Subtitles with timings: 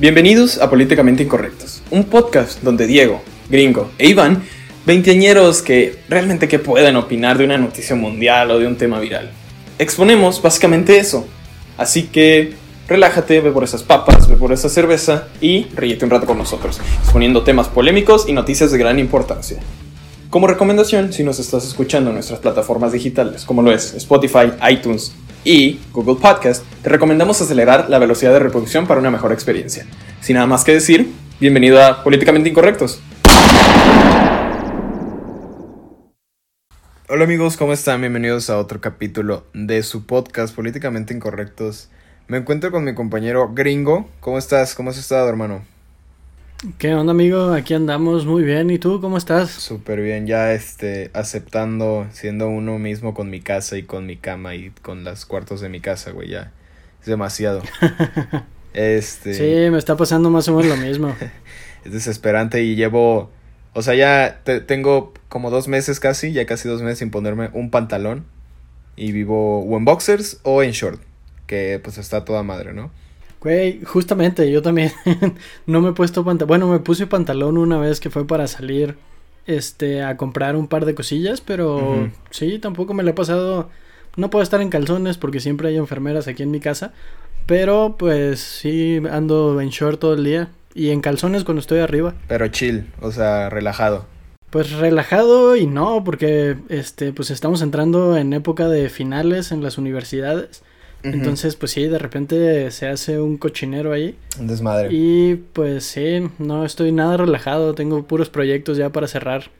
[0.00, 3.20] Bienvenidos a Políticamente Incorrectos, un podcast donde Diego,
[3.50, 4.44] Gringo e Iván,
[4.86, 9.32] veinteañeros que realmente que pueden opinar de una noticia mundial o de un tema viral.
[9.76, 11.26] Exponemos básicamente eso,
[11.76, 12.52] así que
[12.86, 16.80] relájate, ve por esas papas, ve por esa cerveza y ríete un rato con nosotros,
[17.02, 19.58] exponiendo temas polémicos y noticias de gran importancia.
[20.30, 25.14] Como recomendación, si nos estás escuchando en nuestras plataformas digitales, como lo es Spotify, iTunes
[25.42, 29.86] y Google Podcast, te recomendamos acelerar la velocidad de reproducción para una mejor experiencia.
[30.20, 31.10] Sin nada más que decir,
[31.40, 33.00] bienvenido a Políticamente Incorrectos.
[37.08, 38.02] Hola amigos, ¿cómo están?
[38.02, 41.88] Bienvenidos a otro capítulo de su podcast Políticamente Incorrectos.
[42.26, 44.10] Me encuentro con mi compañero Gringo.
[44.20, 44.74] ¿Cómo estás?
[44.74, 45.77] ¿Cómo has estado, hermano?
[46.78, 47.52] ¿Qué onda, amigo?
[47.52, 48.68] Aquí andamos muy bien.
[48.70, 49.48] ¿Y tú cómo estás?
[49.48, 54.56] Súper bien, ya este, aceptando, siendo uno mismo con mi casa y con mi cama
[54.56, 56.50] y con los cuartos de mi casa, güey, ya.
[57.00, 57.62] Es demasiado.
[58.74, 59.34] este.
[59.34, 61.14] Sí, me está pasando más o menos lo mismo.
[61.84, 63.30] es desesperante y llevo,
[63.72, 67.70] o sea, ya tengo como dos meses casi, ya casi dos meses sin ponerme un
[67.70, 68.24] pantalón
[68.96, 71.00] y vivo o en boxers o en short,
[71.46, 72.90] que pues está toda madre, ¿no?
[73.40, 74.92] Güey, justamente yo también
[75.66, 76.48] no me he puesto pantalón.
[76.48, 78.96] Bueno, me puse pantalón una vez que fue para salir
[79.46, 83.70] este a comprar un par de cosillas, pero sí, tampoco me lo he pasado.
[84.16, 86.92] No puedo estar en calzones porque siempre hay enfermeras aquí en mi casa,
[87.46, 92.14] pero pues sí ando en short todo el día y en calzones cuando estoy arriba.
[92.26, 94.06] Pero chill, o sea, relajado.
[94.50, 99.78] Pues relajado y no, porque este pues estamos entrando en época de finales en las
[99.78, 100.62] universidades.
[101.02, 104.18] Entonces, pues sí, de repente se hace un cochinero ahí.
[104.38, 104.88] Un desmadre.
[104.90, 109.50] Y pues sí, no estoy nada relajado, tengo puros proyectos ya para cerrar.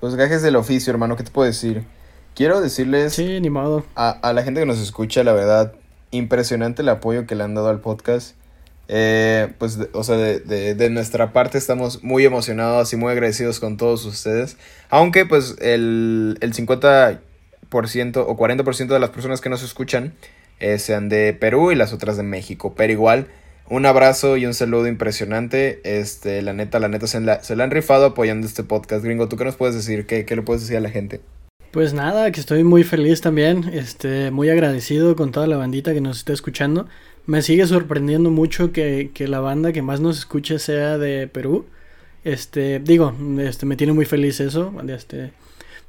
[0.00, 1.84] Pues gajes del oficio, hermano, ¿qué te puedo decir?
[2.34, 3.12] Quiero decirles...
[3.12, 3.84] Sí, ni modo.
[3.94, 5.74] A, a la gente que nos escucha, la verdad,
[6.10, 8.36] impresionante el apoyo que le han dado al podcast.
[8.88, 13.60] Eh, pues, o sea, de, de, de, nuestra parte estamos muy emocionados y muy agradecidos
[13.60, 14.56] con todos ustedes.
[14.90, 17.18] Aunque, pues, el, el 50%
[18.26, 20.14] o 40% de las personas que nos escuchan
[20.60, 22.74] eh, sean de Perú y las otras de México.
[22.76, 23.28] Pero igual,
[23.68, 25.80] un abrazo y un saludo impresionante.
[25.84, 29.28] Este, la neta, la neta, se la, se han rifado apoyando este podcast, gringo.
[29.28, 30.06] ¿Tú qué nos puedes decir?
[30.06, 31.20] ¿Qué, ¿Qué le puedes decir a la gente?
[31.70, 36.00] Pues nada, que estoy muy feliz también, este, muy agradecido con toda la bandita que
[36.00, 36.86] nos está escuchando.
[37.26, 41.66] Me sigue sorprendiendo mucho que, que la banda que más nos escuche sea de Perú.
[42.22, 44.72] Este, digo, este, me tiene muy feliz eso.
[44.88, 45.32] Este,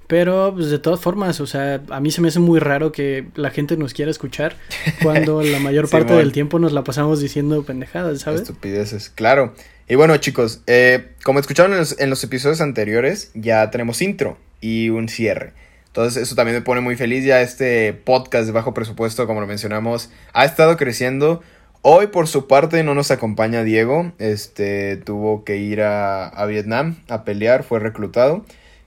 [0.07, 3.27] pero, pues, de todas formas, o sea, a mí se me hace muy raro que
[3.35, 4.55] la gente nos quiera escuchar
[5.01, 8.41] cuando la mayor parte del tiempo nos la pasamos diciendo pendejadas, ¿sabes?
[8.41, 9.53] Estupideces, claro.
[9.87, 14.37] Y bueno, chicos, eh, como escucharon en los, en los, episodios anteriores, ya tenemos intro
[14.61, 15.53] y un cierre.
[15.87, 17.23] Entonces, eso también me pone muy feliz.
[17.23, 21.41] Ya este podcast de bajo presupuesto, como lo mencionamos, ha estado creciendo.
[21.81, 24.11] Hoy, por su parte, no nos acompaña Diego.
[24.17, 28.43] Este tuvo que ir a, a Vietnam a pelear, fue reclutado.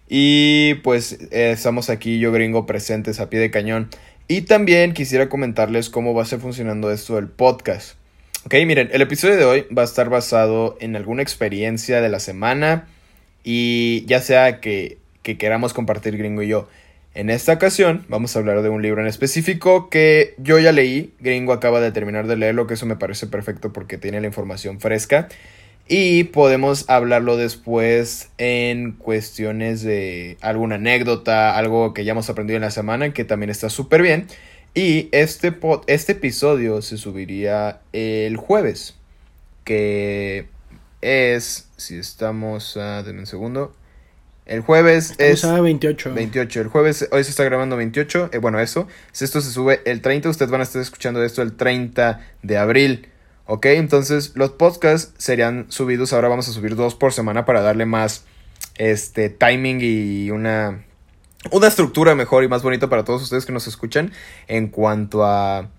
[0.08, 3.91] Y pues eh, estamos aquí, yo gringo, presentes a pie de cañón.
[4.26, 7.96] Y también quisiera comentarles cómo va a ser funcionando esto del podcast.
[8.44, 12.20] Ok, miren, el episodio de hoy va a estar basado en alguna experiencia de la
[12.20, 12.88] semana
[13.44, 16.69] y ya sea que, que queramos compartir gringo y yo.
[17.14, 21.12] En esta ocasión vamos a hablar de un libro en específico que yo ya leí,
[21.20, 24.78] gringo acaba de terminar de leerlo, que eso me parece perfecto porque tiene la información
[24.78, 25.28] fresca.
[25.88, 32.62] Y podemos hablarlo después en cuestiones de alguna anécdota, algo que ya hemos aprendido en
[32.62, 34.26] la semana, que también está súper bien.
[34.75, 35.56] Y este,
[35.87, 38.97] este episodio se subiría el jueves,
[39.65, 40.47] que
[41.00, 43.75] es, si estamos, a, denme un segundo,
[44.49, 45.44] el jueves es...
[45.44, 46.15] A 28.
[46.15, 46.60] 28.
[46.62, 48.31] El jueves, hoy se está grabando 28.
[48.32, 48.88] Eh, bueno, eso.
[49.12, 52.56] Si esto se sube el 30, ustedes van a estar escuchando esto el 30 de
[52.56, 53.09] abril.
[53.50, 53.64] ¿Ok?
[53.66, 58.26] Entonces los podcasts serían subidos, ahora vamos a subir dos por semana para darle más
[58.76, 60.84] este, timing y una,
[61.50, 64.12] una estructura mejor y más bonita para todos ustedes que nos escuchan
[64.48, 65.70] en cuanto a,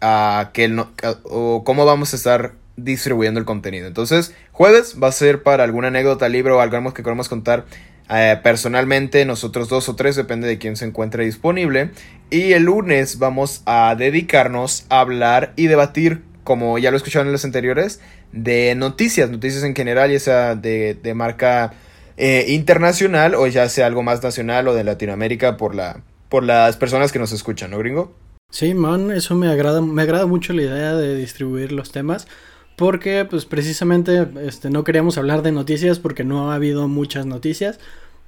[0.00, 0.92] a, que no,
[1.24, 3.86] o cómo vamos a estar distribuyendo el contenido.
[3.86, 7.66] Entonces, jueves va a ser para alguna anécdota, libro o algo que queramos contar
[8.08, 11.90] eh, personalmente, nosotros dos o tres, depende de quién se encuentre disponible.
[12.30, 17.32] Y el lunes vamos a dedicarnos a hablar y debatir como ya lo escucharon en
[17.32, 18.00] los anteriores,
[18.32, 21.74] de noticias, noticias en general, ya sea de, de marca
[22.16, 26.76] eh, internacional o ya sea algo más nacional o de Latinoamérica por, la, por las
[26.76, 28.16] personas que nos escuchan, ¿no, gringo?
[28.50, 32.26] Sí, man, eso me agrada, me agrada mucho la idea de distribuir los temas.
[32.74, 37.78] Porque, pues, precisamente, este, no queríamos hablar de noticias porque no ha habido muchas noticias.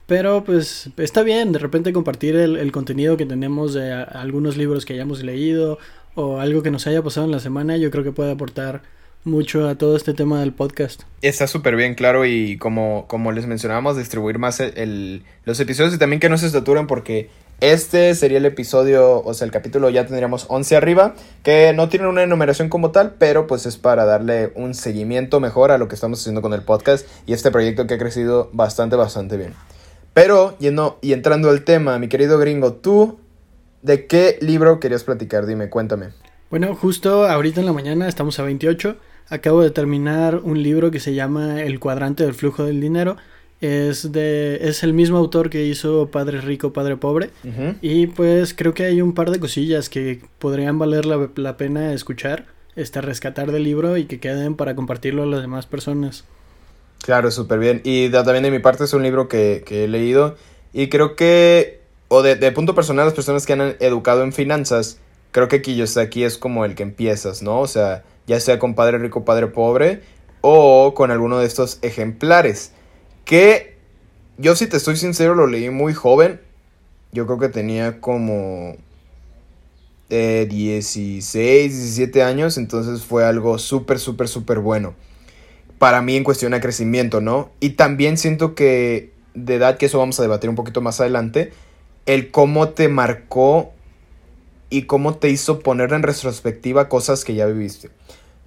[0.06, 4.84] Pero, pues, está bien de repente compartir el, el contenido que tenemos de algunos libros
[4.84, 5.80] que hayamos leído
[6.14, 8.82] o algo que nos haya pasado en la semana, yo creo que puede aportar
[9.24, 11.02] mucho a todo este tema del podcast.
[11.22, 15.98] Está súper bien, claro, y como, como les mencionábamos, distribuir más el, los episodios y
[15.98, 17.30] también que no se saturen porque
[17.60, 21.14] este sería el episodio, o sea, el capítulo ya tendríamos 11 arriba,
[21.44, 25.70] que no tiene una enumeración como tal, pero pues es para darle un seguimiento mejor
[25.70, 28.96] a lo que estamos haciendo con el podcast y este proyecto que ha crecido bastante,
[28.96, 29.54] bastante bien.
[30.12, 33.20] Pero, yendo y entrando al tema, mi querido gringo, ¿tú
[33.82, 35.46] de qué libro querías platicar?
[35.46, 36.08] Dime, cuéntame.
[36.50, 38.96] Bueno, justo ahorita en la mañana estamos a 28.
[39.28, 43.16] Acabo de terminar un libro que se llama El cuadrante del flujo del dinero
[43.62, 47.30] es de es el mismo autor que hizo Padre Rico, Padre Pobre.
[47.80, 52.46] Y pues creo que hay un par de cosillas que podrían valer la, pena escuchar,
[52.74, 56.24] este, rescatar del libro y que queden para compartirlo a las demás personas.
[57.02, 57.80] Claro, súper bien.
[57.84, 60.36] Y también de mi parte es un libro que, he leído
[60.72, 61.81] y creo que,
[62.14, 64.98] o de, punto personal, las personas que han educado en finanzas,
[65.30, 67.60] creo que aquí es como el que empiezas, ¿no?
[67.60, 70.02] O sea, ya sea con Padre Rico, Padre Pobre
[70.42, 72.72] o con alguno de estos ejemplares.
[73.24, 73.78] Que
[74.36, 76.38] yo si te estoy sincero lo leí muy joven.
[77.12, 78.76] Yo creo que tenía como
[80.10, 82.58] eh, 16, 17 años.
[82.58, 84.94] Entonces fue algo súper, súper, súper bueno.
[85.78, 87.52] Para mí en cuestión de crecimiento, ¿no?
[87.58, 91.52] Y también siento que de edad, que eso vamos a debatir un poquito más adelante,
[92.06, 93.72] el cómo te marcó
[94.70, 97.90] y cómo te hizo poner en retrospectiva cosas que ya viviste.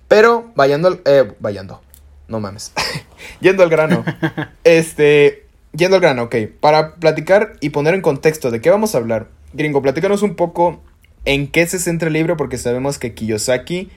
[0.08, 1.82] Pero, vayando, eh, vayando,
[2.28, 2.74] no mames.
[3.40, 4.04] yendo al grano.
[4.64, 6.36] Este, yendo al grano, ok.
[6.60, 9.28] Para platicar y poner en contexto de qué vamos a hablar.
[9.54, 10.82] Gringo, platícanos un poco
[11.26, 13.90] en qué se centra el libro, porque sabemos que Kiyosaki,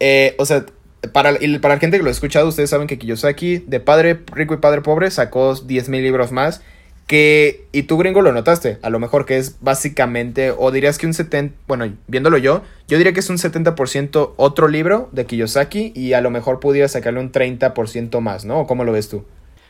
[0.00, 0.64] eh, o sea,
[1.12, 4.54] para, para la gente que lo ha escuchado, ustedes saben que Kiyosaki, de padre rico
[4.54, 6.62] y padre pobre, sacó 10.000 libros más
[7.06, 11.06] que, y tú gringo lo notaste, a lo mejor que es básicamente, o dirías que
[11.06, 15.92] un 70, bueno, viéndolo yo, yo diría que es un 70% otro libro de Kiyosaki
[15.94, 18.66] y a lo mejor pudiera sacarle un 30% más, ¿no?
[18.66, 19.24] cómo lo ves tú?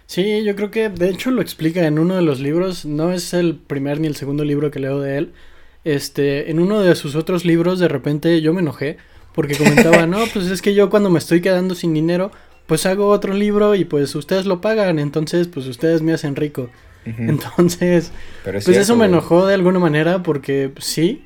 [0.06, 3.32] Sí, yo creo que de hecho lo explica en uno de los libros, no es
[3.32, 5.32] el primer ni el segundo libro que leo de él.
[5.84, 8.98] Este, en uno de sus otros libros de repente yo me enojé
[9.34, 12.30] porque comentaba, "No, pues es que yo cuando me estoy quedando sin dinero,
[12.66, 16.68] pues hago otro libro y pues ustedes lo pagan, entonces pues ustedes me hacen rico."
[17.04, 18.12] Entonces,
[18.44, 21.24] pues eso me enojó de alguna manera porque sí,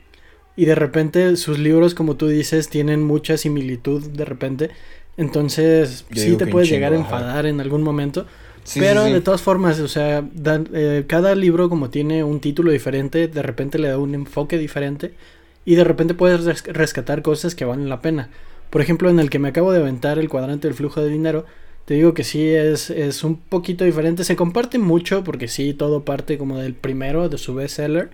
[0.56, 4.70] y de repente sus libros, como tú dices, tienen mucha similitud de repente.
[5.16, 8.26] Entonces, sí te puedes llegar a enfadar en algún momento.
[8.74, 10.24] pero de todas formas, o sea,
[10.72, 15.12] eh, cada libro como tiene un título diferente, de repente le da un enfoque diferente
[15.64, 18.30] y de repente puedes rescatar cosas que valen la pena.
[18.70, 21.44] Por ejemplo, en el que me acabo de aventar, el cuadrante del flujo de dinero,
[21.86, 24.24] te digo que sí es, es un poquito diferente.
[24.24, 28.10] Se comparte mucho porque sí, todo parte como del primero, de su bestseller.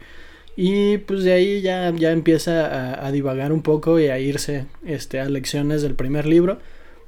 [0.57, 5.21] Y pues de ahí ya, ya empieza a, divagar un poco y a irse este,
[5.21, 6.59] a lecciones del primer libro.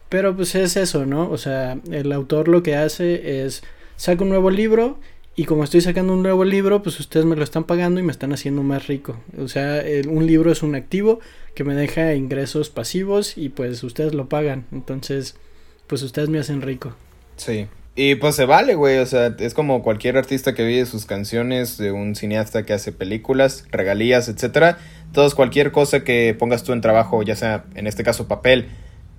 [0.08, 1.30] Pero pues es eso, ¿no?
[1.30, 3.62] O sea, el autor lo que hace es
[3.96, 4.98] saca un nuevo libro
[5.36, 8.12] y como estoy sacando un nuevo libro, pues ustedes me lo están pagando y me
[8.12, 9.20] están haciendo más rico.
[9.38, 11.20] O sea, un libro es un activo
[11.54, 14.64] que me deja ingresos pasivos y pues ustedes lo pagan.
[14.72, 15.36] Entonces,
[15.86, 16.94] pues ustedes me hacen rico.
[17.36, 17.66] Sí.
[17.96, 21.78] Y pues se vale, güey, o sea, es como cualquier artista que vive sus canciones,
[21.78, 24.78] de un cineasta que hace películas, regalías, etcétera.
[25.12, 28.68] Todos cualquier cosa que pongas tú en trabajo, ya sea en este caso papel,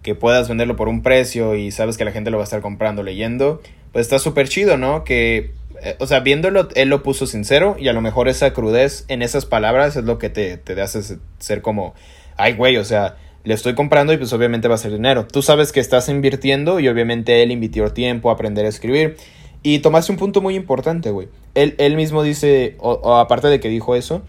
[0.01, 2.62] que puedas venderlo por un precio y sabes que la gente lo va a estar
[2.62, 3.62] comprando, leyendo,
[3.94, 5.06] pues está súper chido, ¿no?
[5.06, 5.51] Que,
[5.82, 9.22] eh, o sea, viéndolo, él lo puso sincero y a lo mejor esa crudez en
[9.22, 11.96] esas palabras es lo que te, te hace ser como,
[12.36, 15.28] ay, güey, o sea, le estoy comprando y pues obviamente va a ser dinero.
[15.28, 19.18] Tú sabes que estás invirtiendo y obviamente él invirtió tiempo a aprender a escribir.
[19.62, 21.28] Y tomaste un punto muy importante, güey.
[21.54, 24.24] Él, él mismo dice, o, aparte de que dijo eso,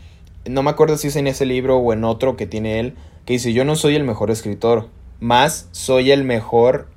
[0.46, 2.94] no me acuerdo si es en ese libro o en otro que tiene él,
[3.25, 6.88] que dice, yo no soy el mejor escritor, más soy el mejor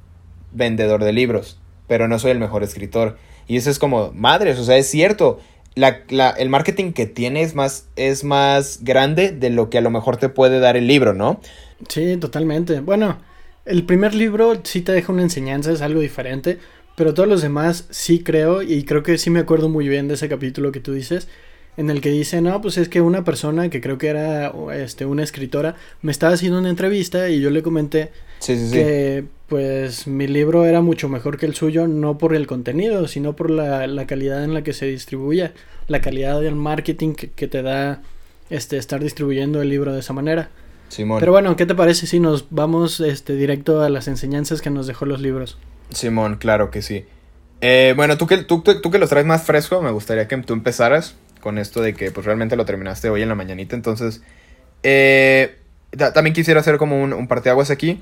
[0.52, 3.18] vendedor de libros, pero no soy el mejor escritor.
[3.48, 5.40] Y eso es como, madres, o sea, es cierto.
[5.76, 9.82] La, la, el marketing que tiene es más, es más grande de lo que a
[9.82, 11.40] lo mejor te puede dar el libro, ¿no?
[11.88, 12.82] Sí, totalmente.
[12.82, 13.20] Bueno,
[13.66, 16.58] el primer libro sí te deja una enseñanza, es algo diferente,
[16.98, 20.16] pero todos los demás sí creo, y creo que sí me acuerdo muy bien de
[20.16, 21.28] ese capítulo que tú dices,
[21.80, 25.06] en el que dice, no, pues es que una persona que creo que era este,
[25.06, 28.12] una escritora me estaba haciendo una entrevista y yo le comenté
[28.46, 33.34] que pues mi libro era mucho mejor que el suyo, no por el contenido, sino
[33.34, 35.54] por la, la calidad en la que se distribuía,
[35.88, 38.02] la calidad del marketing que, que te da
[38.50, 40.50] este, estar distribuyendo el libro de esa manera.
[40.98, 44.86] Pero bueno, ¿qué te parece si nos vamos este, directo a las enseñanzas que nos
[44.86, 45.58] dejó los libros?
[45.92, 47.06] Simón, claro que sí.
[47.62, 50.54] Eh, bueno, tú que, tú, tú, que los traes más fresco, me gustaría que tú
[50.54, 53.76] empezaras con esto de que pues realmente lo terminaste hoy en la mañanita.
[53.76, 54.22] Entonces,
[54.84, 55.58] eh,
[56.14, 58.02] también quisiera hacer como un, parteaguas aquí.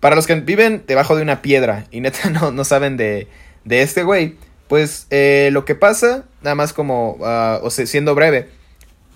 [0.00, 3.28] para los que viven debajo de una piedra y neta no, no saben de,
[3.64, 4.36] de este güey,
[4.68, 8.48] pues eh, lo que pasa, nada más como, uh, o sea, siendo breve,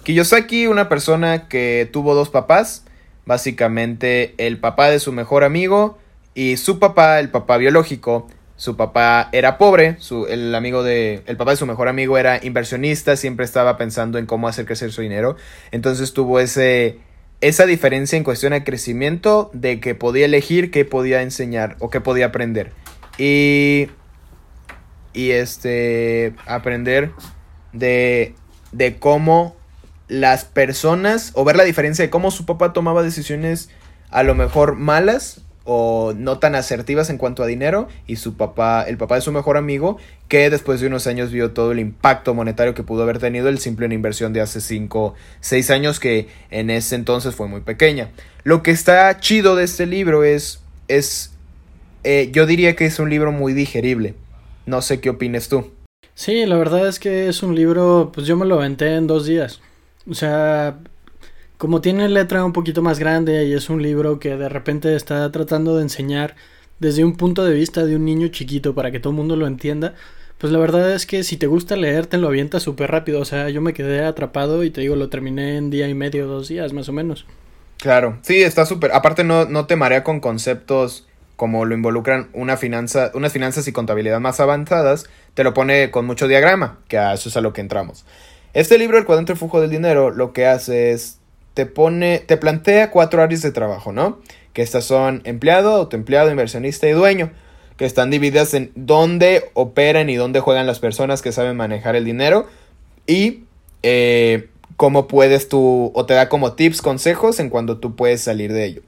[0.02, 2.84] Kiyosaki, una persona que tuvo dos papás,
[3.26, 5.98] básicamente el papá de su mejor amigo
[6.34, 8.26] y su papá, el papá biológico,
[8.62, 12.38] su papá era pobre, su, el amigo de, el papá de su mejor amigo era
[12.44, 15.34] inversionista, siempre estaba pensando en cómo hacer crecer su dinero,
[15.72, 17.00] entonces tuvo ese,
[17.40, 22.00] esa diferencia en cuestión de crecimiento de que podía elegir qué podía enseñar o qué
[22.00, 22.70] podía aprender.
[23.18, 23.88] Y,
[25.12, 27.10] y este, aprender
[27.72, 28.36] de,
[28.70, 29.56] de cómo
[30.06, 33.70] las personas, o ver la diferencia de cómo su papá tomaba decisiones
[34.10, 38.84] a lo mejor malas o no tan asertivas en cuanto a dinero y su papá,
[38.86, 42.34] el papá de su mejor amigo, que después de unos años vio todo el impacto
[42.34, 46.28] monetario que pudo haber tenido el simple en inversión de hace 5, 6 años que
[46.50, 48.10] en ese entonces fue muy pequeña.
[48.44, 51.32] Lo que está chido de este libro es, es
[52.04, 54.14] eh, yo diría que es un libro muy digerible.
[54.66, 55.70] No sé qué opines tú.
[56.14, 59.26] Sí, la verdad es que es un libro, pues yo me lo aventé en dos
[59.26, 59.60] días.
[60.08, 60.78] O sea,
[61.62, 65.30] como tiene letra un poquito más grande y es un libro que de repente está
[65.30, 66.34] tratando de enseñar
[66.80, 69.46] desde un punto de vista de un niño chiquito para que todo el mundo lo
[69.46, 69.94] entienda,
[70.38, 73.20] pues la verdad es que si te gusta leer te lo avientas súper rápido.
[73.20, 76.26] O sea, yo me quedé atrapado y te digo, lo terminé en día y medio,
[76.26, 77.26] dos días más o menos.
[77.76, 78.90] Claro, sí, está súper.
[78.90, 83.72] Aparte no, no te marea con conceptos como lo involucran una finanza, unas finanzas y
[83.72, 85.04] contabilidad más avanzadas,
[85.34, 88.04] te lo pone con mucho diagrama, que a eso es a lo que entramos.
[88.52, 91.21] Este libro, El cuadrante flujo del dinero, lo que hace es
[91.54, 94.20] te pone, te plantea cuatro áreas de trabajo, ¿no?
[94.52, 97.30] Que estas son empleado, autoempleado, inversionista y dueño,
[97.76, 102.04] que están divididas en dónde operan y dónde juegan las personas que saben manejar el
[102.04, 102.46] dinero
[103.06, 103.44] y
[103.82, 108.52] eh, cómo puedes tú, o te da como tips, consejos en cuando tú puedes salir
[108.52, 108.82] de ello.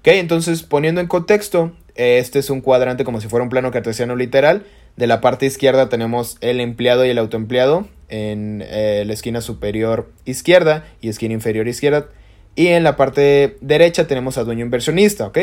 [0.00, 4.16] Ok, entonces poniendo en contexto, este es un cuadrante como si fuera un plano cartesiano
[4.16, 4.64] literal.
[4.96, 10.10] De la parte izquierda tenemos el empleado y el autoempleado en eh, la esquina superior
[10.24, 12.08] izquierda y esquina inferior izquierda.
[12.56, 15.38] Y en la parte derecha tenemos a dueño inversionista, ¿ok?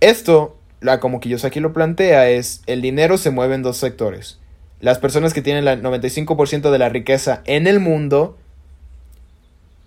[0.00, 4.38] Esto, la, como aquí lo plantea, es el dinero se mueve en dos sectores.
[4.80, 8.36] Las personas que tienen el 95% de la riqueza en el mundo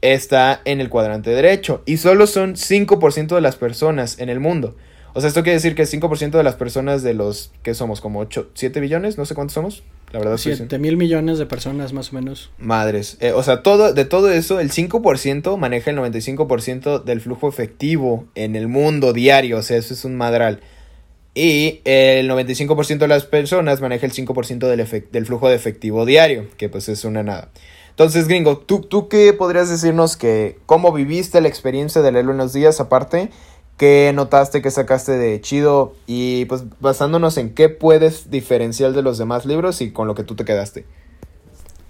[0.02, 1.84] está en el cuadrante derecho.
[1.86, 4.76] Y solo son 5% de las personas en el mundo.
[5.16, 8.20] O sea, esto quiere decir que 5% de las personas de los que somos como
[8.20, 9.82] 8, 7 billones, no sé cuántos somos.
[10.12, 12.52] La verdad 7 mil millones de personas más o menos.
[12.58, 13.16] Madres.
[13.22, 18.26] Eh, o sea, todo, de todo eso, el 5% maneja el 95% del flujo efectivo
[18.36, 19.60] en el mundo diario.
[19.60, 20.60] O sea, eso es un madral.
[21.34, 26.48] Y el 95% de las personas maneja el 5% del, del flujo de efectivo diario,
[26.58, 27.52] que pues es una nada.
[27.90, 32.52] Entonces, gringo, ¿tú, ¿tú qué podrías decirnos que cómo viviste la experiencia de leerlo unos
[32.52, 33.30] días aparte?
[33.78, 35.96] ¿Qué notaste que sacaste de chido?
[36.08, 40.24] Y pues basándonos en qué puedes diferenciar de los demás libros y con lo que
[40.24, 40.86] tú te quedaste.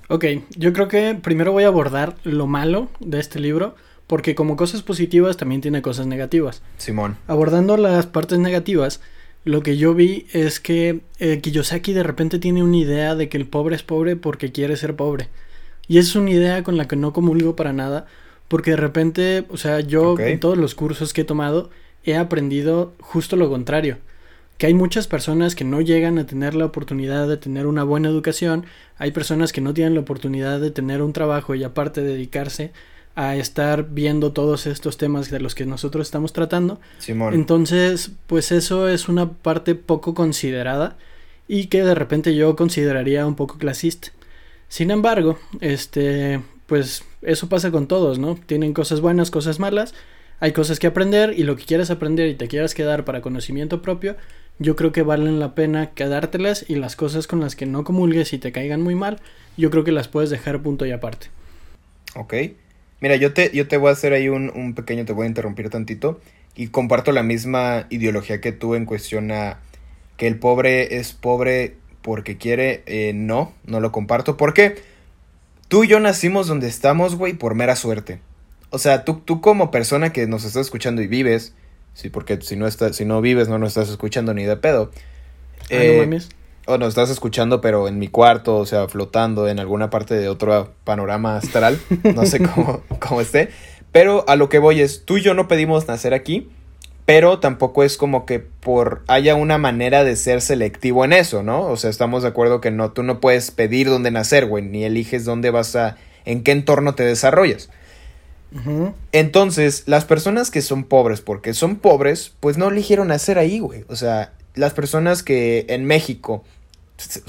[0.08, 0.26] Ok,
[0.56, 3.76] yo creo que primero voy a abordar lo malo de este libro,
[4.08, 6.62] porque como cosas positivas también tiene cosas negativas.
[6.78, 7.18] Simón.
[7.28, 9.02] Abordando las partes negativas,
[9.46, 13.38] lo que yo vi es que eh, Kiyosaki de repente tiene una idea de que
[13.38, 15.30] el pobre es pobre porque quiere ser pobre.
[15.88, 18.08] Y es una idea con la que no comulgo para nada,
[18.48, 21.70] porque de repente, o sea, yo en todos los cursos que he tomado
[22.04, 23.98] he aprendido justo lo contrario.
[24.58, 28.08] Que hay muchas personas que no llegan a tener la oportunidad de tener una buena
[28.08, 28.66] educación,
[28.98, 32.72] hay personas que no tienen la oportunidad de tener un trabajo y aparte dedicarse
[33.16, 36.80] a estar viendo todos estos temas de los que nosotros estamos tratando.
[37.00, 37.34] Simón.
[37.34, 40.98] Entonces, pues eso es una parte poco considerada
[41.48, 44.10] y que de repente yo consideraría un poco clasista.
[44.68, 48.36] Sin embargo, este, pues eso pasa con todos, ¿no?
[48.36, 49.94] Tienen cosas buenas, cosas malas,
[50.40, 53.82] hay cosas que aprender y lo que quieras aprender y te quieras quedar para conocimiento
[53.82, 54.16] propio,
[54.60, 58.34] yo creo que valen la pena quedártelas y las cosas con las que no comulgues
[58.34, 59.20] y te caigan muy mal,
[59.58, 61.28] yo creo que las puedes dejar punto y aparte.
[62.16, 62.34] Ok.
[63.02, 65.30] Mira, yo te, yo te voy a hacer ahí un, un pequeño, te voy a
[65.30, 66.20] interrumpir tantito
[66.56, 69.60] y comparto la misma ideología que tú en cuestión a
[70.18, 74.38] que el pobre es pobre porque quiere, eh, no, no lo comparto.
[74.38, 74.76] ¿Por qué?
[75.76, 78.22] Tú y yo nacimos donde estamos, güey, por mera suerte.
[78.70, 81.54] O sea, tú, tú como persona que nos estás escuchando y vives,
[81.94, 84.90] sí, porque si no, estás, si no vives no nos estás escuchando ni de pedo.
[85.64, 86.20] Ah, eh,
[86.66, 90.30] o nos estás escuchando, pero en mi cuarto, o sea, flotando en alguna parte de
[90.30, 91.78] otro panorama astral.
[92.06, 93.50] no sé cómo, cómo esté.
[93.92, 96.52] Pero a lo que voy es, tú y yo no pedimos nacer aquí
[97.06, 101.68] pero tampoco es como que por haya una manera de ser selectivo en eso, ¿no?
[101.68, 104.84] O sea, estamos de acuerdo que no, tú no puedes pedir dónde nacer, güey, ni
[104.84, 107.70] eliges dónde vas a, en qué entorno te desarrollas.
[109.12, 113.84] Entonces, las personas que son pobres porque son pobres, pues no eligieron nacer ahí, güey.
[113.90, 116.44] O sea, las personas que en México,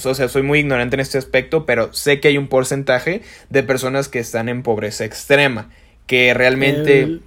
[0.04, 3.62] o sea, soy muy ignorante en este aspecto, pero sé que hay un porcentaje de
[3.64, 5.70] personas que están en pobreza extrema,
[6.06, 7.20] que realmente...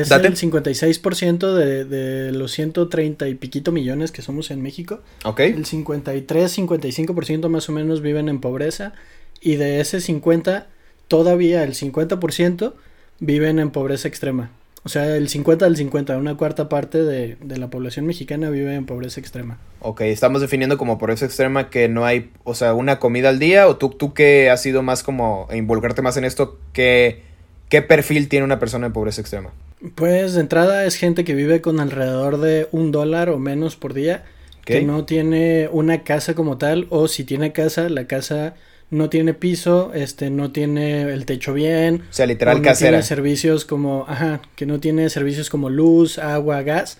[0.00, 5.00] es el 56% de, de los 130 y piquito millones que somos en México.
[5.24, 5.40] Ok.
[5.40, 8.92] El 53, 55% más o menos viven en pobreza.
[9.40, 10.66] Y de ese 50,
[11.08, 12.74] todavía el 50%
[13.20, 14.50] viven en pobreza extrema.
[14.84, 18.84] O sea, el 50 del 50, una cuarta parte de, la población mexicana vive en
[18.84, 19.58] pobreza extrema.
[19.80, 23.66] Ok, estamos definiendo como pobreza extrema que no hay, o sea, una comida al día,
[23.66, 27.22] o tú, tú que has sido más como involucrarte más en esto, ¿qué,
[27.70, 29.52] ¿qué perfil tiene una persona en pobreza extrema?
[29.94, 33.94] Pues de entrada es gente que vive con alrededor de un dólar o menos por
[33.94, 34.24] día,
[34.64, 38.54] que no tiene una casa como tal, o si tiene casa, la casa
[38.90, 42.02] no tiene piso, este, no tiene el techo bien.
[42.10, 42.92] O sea, literal no casera.
[42.92, 46.98] tiene servicios como, ajá, que no tiene servicios como luz, agua, gas,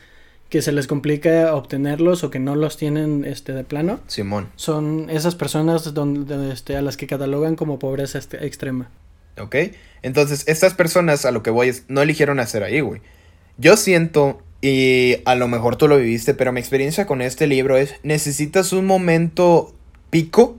[0.48, 4.00] que se les complica obtenerlos o que no los tienen, este, de plano.
[4.06, 4.48] Simón.
[4.56, 8.90] Son esas personas donde, este, a las que catalogan como pobreza este, extrema.
[9.38, 9.56] Ok.
[10.02, 13.00] Entonces, estas personas a lo que voy es, no eligieron hacer ahí, güey.
[13.56, 17.76] Yo siento, y a lo mejor tú lo viviste, pero mi experiencia con este libro
[17.76, 19.74] es, necesitas un momento
[20.10, 20.56] pico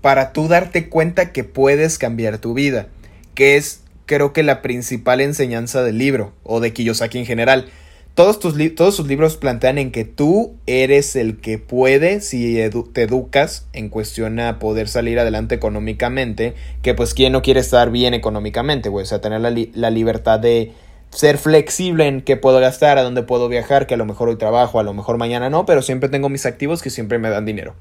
[0.00, 2.88] para tú darte cuenta que puedes cambiar tu vida,
[3.34, 7.70] que es creo que la principal enseñanza del libro o de Kiyosaki en general.
[8.14, 12.58] Todos, tus todos libros plantean en que tú eres el que puede si
[12.92, 17.90] te educas en cuestión a poder salir adelante económicamente, que pues quién no quiere estar
[17.90, 20.72] bien económicamente, güey, o sea, tener la, la libertad de
[21.10, 24.36] ser flexible en qué puedo gastar, a dónde puedo viajar, que a lo mejor hoy
[24.36, 27.46] trabajo, a lo mejor mañana no, pero siempre tengo mis activos que siempre me dan
[27.46, 27.74] dinero.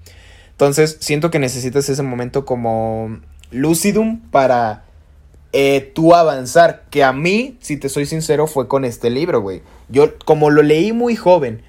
[0.51, 3.19] Entonces, siento que necesitas ese momento como
[3.51, 4.85] lucidum para
[5.53, 6.84] eh, tú avanzar.
[6.89, 9.62] Que a mí, si te soy sincero, fue con este libro, güey.
[9.89, 11.63] Yo, como lo leí muy joven,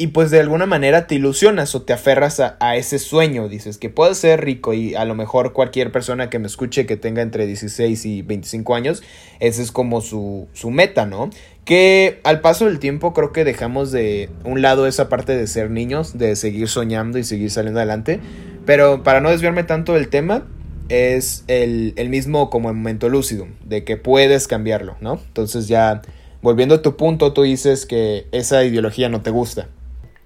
[0.00, 3.48] y pues de alguna manera te ilusionas o te aferras a, ese sueño.
[3.48, 6.96] Dices que puedes ser rico y a lo mejor cualquier persona que me escuche que
[6.96, 9.02] tenga entre 16 y 25 años,
[9.40, 11.30] ese es como su, su meta, ¿no?
[11.64, 15.68] Que al paso del tiempo creo que dejamos de un lado esa parte de ser
[15.72, 18.20] niños, de seguir soñando y seguir saliendo adelante.
[18.64, 20.46] Pero para no desviarme tanto del tema,
[20.88, 25.20] es el, mismo como momento lúcido, de que puedes cambiarlo, ¿no?
[25.26, 26.02] Entonces ya,
[26.42, 29.68] volviendo a tu punto, tú dices que esa ideología no te gusta.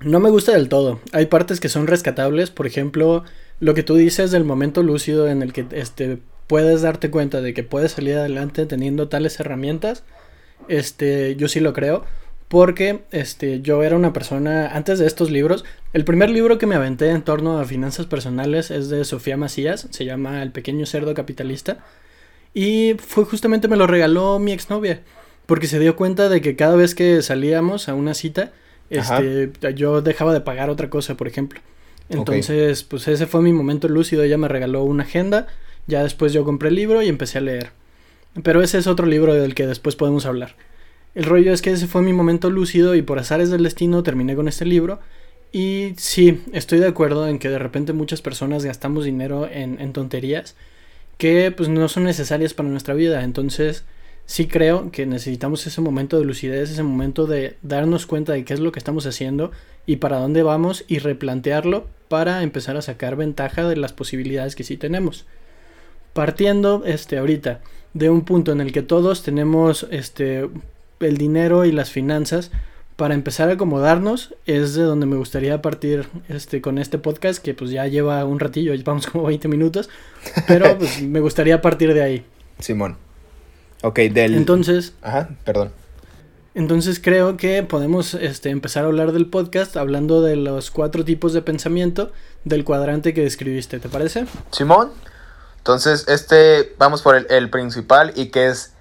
[0.01, 1.01] No me gusta del todo.
[1.13, 3.25] Hay partes que son rescatables, por ejemplo,
[3.61, 7.55] lo que tú dices del momento lúcido en el que este, puedes darte cuenta de
[7.55, 10.03] que puedes salir adelante teniendo tales herramientas
[10.69, 12.05] este, yo sí lo creo.
[12.53, 16.75] Porque este, yo era una persona, antes de estos libros, el primer libro que me
[16.75, 21.15] aventé en torno a finanzas personales es de Sofía Macías, se llama El pequeño cerdo
[21.15, 21.79] capitalista.
[22.53, 25.01] Y fue justamente me lo regaló mi exnovia,
[25.47, 28.53] porque se dio cuenta de que cada vez que salíamos a una cita,
[28.91, 31.59] este, yo dejaba de pagar otra cosa, por ejemplo.
[32.11, 35.47] Entonces, pues ese fue mi momento lúcido, ella me regaló una agenda,
[35.87, 37.71] ya después yo compré el libro y empecé a leer.
[38.43, 40.55] Pero ese es otro libro del que después podemos hablar.
[41.15, 44.35] El rollo es que ese fue mi momento lúcido y por azares del destino terminé
[44.35, 45.01] con este libro.
[45.53, 50.57] Y sí, estoy de acuerdo en que de repente muchas personas gastamos dinero en, tonterías
[51.19, 53.23] que pues no son necesarias para nuestra vida.
[53.23, 53.85] Entonces
[54.25, 58.55] sí creo que necesitamos ese momento de lucidez, ese momento de darnos cuenta de qué
[58.55, 59.53] es lo que estamos haciendo
[59.85, 64.65] y para dónde vamos y replantearlo para empezar a sacar ventaja de las posibilidades que
[64.65, 65.27] sí tenemos.
[66.15, 67.61] Partiendo este ahorita
[67.93, 70.49] de un punto en el que todos tenemos este
[71.03, 72.51] el dinero y las finanzas
[72.97, 77.55] para empezar a acomodarnos es de donde me gustaría partir este con este podcast que
[77.55, 79.89] pues ya lleva un ratillo, vamos como 20 minutos,
[80.47, 82.27] pero pues me gustaría partir de ahí.
[82.59, 82.97] Simón.
[83.83, 85.73] Ok, del Entonces, ajá, perdón.
[86.55, 91.33] Entonces creo que podemos este, empezar a hablar del podcast hablando de los cuatro tipos
[91.33, 92.13] de pensamiento
[92.45, 94.27] del cuadrante que describiste, ¿te parece?
[94.51, 94.91] Simón,
[95.63, 98.73] entonces, este, vamos por el, principal y que es,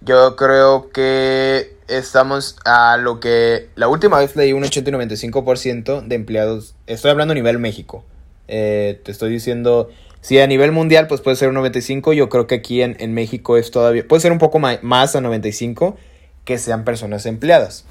[0.00, 6.06] yo creo que estamos a lo que la última vez leí un 80 y 95%
[6.06, 8.04] de empleados, estoy hablando a nivel México,
[8.48, 9.88] eh, te estoy diciendo,
[10.20, 13.56] si a nivel mundial pues puede ser un 95, yo creo que aquí en, México
[13.56, 15.96] es todavía, puede ser un poco más a 95
[16.44, 17.84] que sean personas empleadas.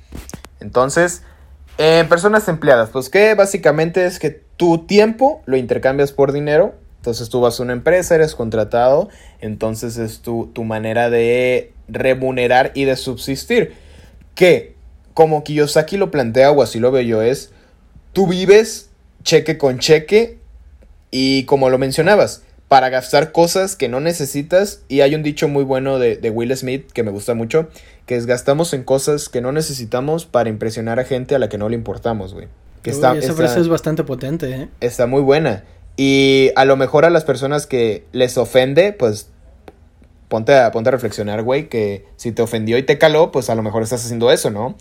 [0.59, 1.23] Entonces,
[1.77, 7.29] eh, personas empleadas, pues que básicamente es que tu tiempo lo intercambias por dinero entonces
[7.29, 12.85] tú vas a una empresa, eres contratado, entonces es tu, tu manera de remunerar y
[12.85, 13.73] de subsistir.
[14.33, 14.73] Que,
[15.13, 17.51] como Kiyosaki lo plantea o así lo veo yo, es,
[18.11, 18.89] tú vives
[19.21, 20.39] cheque con cheque
[21.11, 24.81] y como lo mencionabas, para gastar cosas que no necesitas.
[24.87, 27.69] Y hay un dicho muy bueno de, de, Will Smith que me gusta mucho,
[28.07, 31.59] que es gastamos en cosas que no necesitamos para impresionar a gente a la que
[31.59, 32.47] no le importamos, güey.
[32.81, 34.69] Que Uy, esa frase es bastante potente, ¿eh?
[34.79, 35.63] Está muy buena.
[35.97, 39.29] Y a lo mejor a las personas que les ofende, pues
[40.27, 43.55] ponte a, ponte a reflexionar, güey, que si te ofendió y te caló, pues a
[43.55, 44.75] lo mejor estás haciendo eso, ¿no?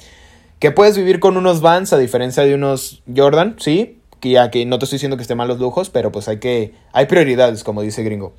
[0.59, 4.65] Que puedes vivir con unos Vans a diferencia de unos Jordan, sí, que ya que
[4.67, 7.63] no te estoy diciendo que estén mal los lujos, pero pues hay que, hay prioridades,
[7.63, 8.35] como dice Gringo.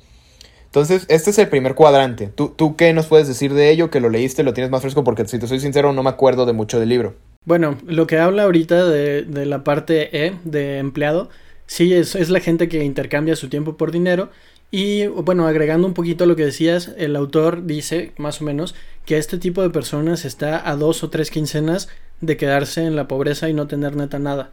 [0.64, 2.26] Entonces, este es el primer cuadrante.
[2.26, 3.90] ¿Tú, ¿Tú qué nos puedes decir de ello?
[3.90, 6.44] Que lo leíste, lo tienes más fresco, porque si te soy sincero, no me acuerdo
[6.44, 7.14] de mucho del libro.
[7.46, 11.30] Bueno, lo que habla ahorita de, de la parte E de empleado,
[11.66, 14.30] sí, es, es la gente que intercambia su tiempo por dinero.
[14.70, 18.74] Y bueno, agregando un poquito a lo que decías, el autor dice, más o menos,
[19.04, 21.88] que este tipo de personas está a dos o tres quincenas
[22.20, 24.50] de quedarse en la pobreza y no tener neta nada.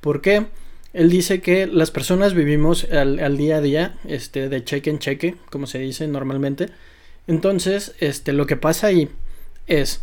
[0.00, 0.46] ¿Por qué?
[0.92, 4.98] Él dice que las personas vivimos al, al, día a día, este, de cheque en
[5.00, 6.68] cheque, como se dice normalmente.
[7.26, 9.10] Entonces, este, lo que pasa ahí
[9.66, 10.02] es,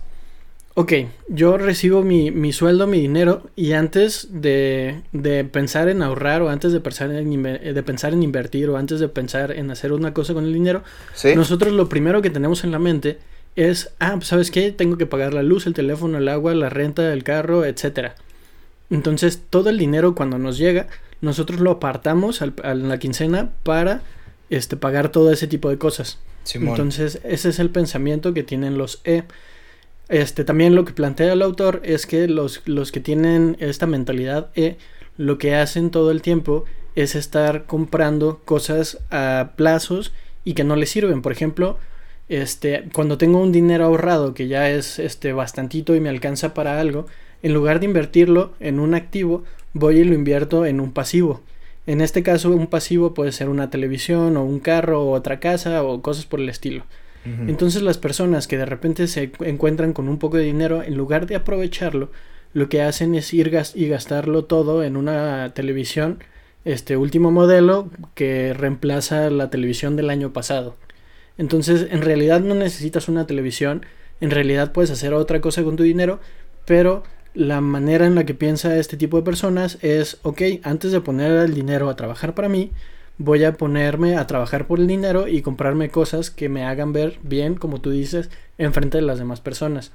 [0.76, 0.94] ok,
[1.30, 6.50] yo recibo mi, mi sueldo, mi dinero, y antes de, de, pensar en ahorrar, o
[6.50, 10.14] antes de pensar en, de pensar en invertir, o antes de pensar en hacer una
[10.14, 10.84] cosa con el dinero,
[11.14, 11.34] ¿Sí?
[11.36, 13.18] nosotros lo primero que tenemos en la mente
[13.56, 14.72] es, ah, pues, ¿sabes qué?
[14.72, 18.16] Tengo que pagar la luz, el teléfono, el agua, la renta, el carro, etcétera.
[18.90, 20.88] Entonces, todo el dinero cuando nos llega,
[21.22, 24.02] nosotros lo apartamos al, a la quincena para
[24.50, 26.20] este, pagar todo ese tipo de cosas.
[26.44, 26.70] Simón.
[26.70, 29.24] Entonces, ese es el pensamiento que tienen los E.
[30.10, 34.52] Este, también lo que plantea el autor es que los, los que tienen esta mentalidad
[34.56, 34.78] E,
[35.18, 36.66] lo que hacen todo el tiempo
[36.96, 40.14] es estar comprando cosas a plazos
[40.44, 41.22] y que no les sirven.
[41.22, 41.78] Por ejemplo,
[42.30, 46.80] este, cuando tengo un dinero ahorrado que ya es este, bastantito y me alcanza para
[46.80, 47.08] algo,
[47.44, 51.42] en lugar de invertirlo en un activo, voy y lo invierto en un pasivo.
[51.88, 55.84] En este caso, un pasivo puede ser una televisión o un carro o otra casa
[55.84, 56.84] o cosas por el estilo.
[57.48, 61.26] Entonces las personas que de repente se encuentran con un poco de dinero, en lugar
[61.26, 62.12] de aprovecharlo,
[62.54, 66.20] lo que hacen es ir y gastarlo todo en una televisión,
[66.66, 70.76] este último modelo que reemplaza la televisión del año pasado.
[71.38, 73.86] Entonces, en realidad no necesitas una televisión,
[74.22, 76.20] en realidad puedes hacer otra cosa con tu dinero,
[76.66, 81.02] pero la manera en la que piensa este tipo de personas es, ok, antes de
[81.02, 82.72] poner el dinero a trabajar para mí,
[83.18, 87.20] voy a ponerme a trabajar por el dinero y comprarme cosas que me hagan ver
[87.24, 89.92] bien, como tú dices, enfrente de las demás personas.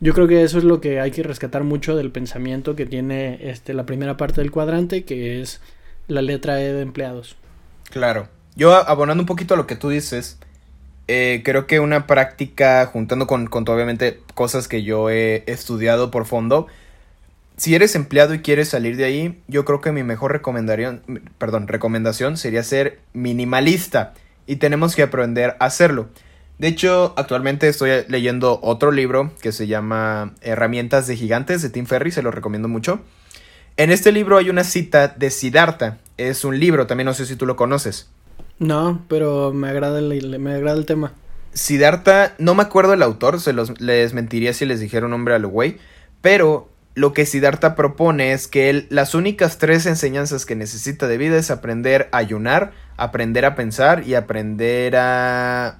[0.00, 3.50] Yo creo que eso es lo que hay que rescatar mucho del pensamiento que tiene
[3.50, 5.60] este, la primera parte del cuadrante, que es
[6.08, 7.36] la letra E de empleados.
[7.90, 8.28] Claro.
[8.56, 10.38] Yo abonando un poquito a lo que tú dices,
[11.06, 16.24] eh, creo que una práctica, juntando con, con obviamente cosas que yo he estudiado por
[16.24, 16.66] fondo,
[17.60, 21.02] si eres empleado y quieres salir de ahí, yo creo que mi mejor recomendación,
[21.36, 24.14] perdón, recomendación sería ser minimalista
[24.46, 26.08] y tenemos que aprender a hacerlo.
[26.58, 31.84] De hecho, actualmente estoy leyendo otro libro que se llama Herramientas de Gigantes de Tim
[31.84, 33.02] Ferry, se lo recomiendo mucho.
[33.76, 37.36] En este libro hay una cita de Siddhartha, es un libro, también no sé si
[37.36, 38.08] tú lo conoces.
[38.58, 41.12] No, pero me agrada el, me agrada el tema.
[41.52, 45.34] Siddhartha, no me acuerdo el autor, se los, les mentiría si les dijera un nombre
[45.34, 45.76] a lo güey,
[46.22, 51.16] pero lo que Siddhartha propone es que él, las únicas tres enseñanzas que necesita de
[51.16, 55.78] vida es aprender a ayunar, aprender a pensar y aprender a...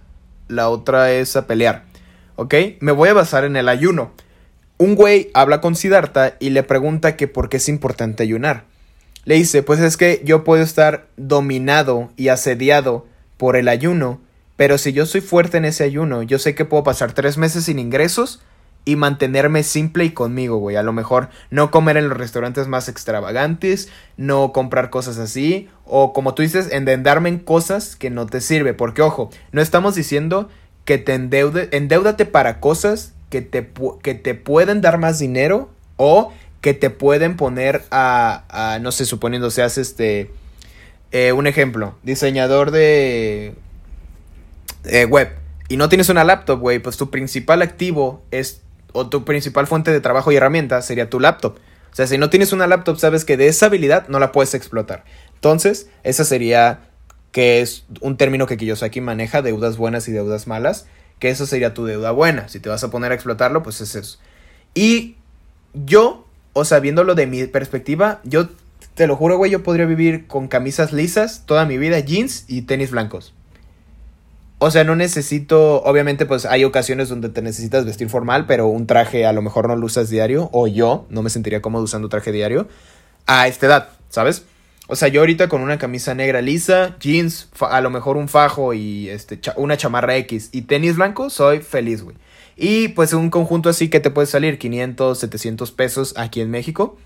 [0.48, 1.84] La otra es a pelear.
[2.36, 2.54] ¿Ok?
[2.80, 4.12] Me voy a basar en el ayuno.
[4.78, 8.64] Un güey habla con Siddhartha y le pregunta que por qué es importante ayunar.
[9.26, 13.06] Le dice, pues es que yo puedo estar dominado y asediado
[13.36, 14.22] por el ayuno,
[14.56, 17.64] pero si yo soy fuerte en ese ayuno, yo sé que puedo pasar tres meses
[17.64, 18.40] sin ingresos
[18.84, 20.76] y mantenerme simple y conmigo, güey.
[20.76, 26.12] A lo mejor no comer en los restaurantes más extravagantes, no comprar cosas así, o
[26.12, 28.74] como tú dices, endeudarme en cosas que no te sirve.
[28.74, 30.48] Porque, ojo, no estamos diciendo
[30.84, 33.70] que te endeude, endeudate para cosas que te,
[34.02, 39.04] que te pueden dar más dinero o que te pueden poner a, a no sé,
[39.04, 40.30] suponiendo seas este,
[41.12, 43.54] eh, un ejemplo, diseñador de
[44.84, 45.40] eh, web
[45.70, 48.60] y no tienes una laptop, güey, pues tu principal activo es,
[48.92, 51.56] o tu principal fuente de trabajo y herramienta sería tu laptop.
[51.92, 54.54] O sea, si no tienes una laptop, sabes que de esa habilidad no la puedes
[54.54, 55.04] explotar.
[55.34, 56.80] Entonces, esa sería,
[57.32, 60.86] que es un término que Kiyosaki maneja, deudas buenas y deudas malas,
[61.18, 62.48] que eso sería tu deuda buena.
[62.48, 64.18] Si te vas a poner a explotarlo, pues es eso.
[64.74, 65.16] Y
[65.74, 68.48] yo o sea, viéndolo de mi perspectiva, yo
[68.94, 72.62] te lo juro, güey, yo podría vivir con camisas lisas toda mi vida, jeans y
[72.62, 73.34] tenis blancos.
[74.62, 78.86] O sea, no necesito, obviamente pues hay ocasiones donde te necesitas vestir formal, pero un
[78.86, 82.10] traje a lo mejor no lo usas diario, o yo no me sentiría cómodo usando
[82.10, 82.68] traje diario
[83.26, 84.44] a esta edad, ¿sabes?
[84.86, 88.74] O sea, yo ahorita con una camisa negra lisa, jeans, a lo mejor un fajo
[88.74, 92.16] y este, una chamarra X y tenis blanco, soy feliz, güey.
[92.54, 96.98] Y pues un conjunto así que te puede salir 500, 700 pesos aquí en México.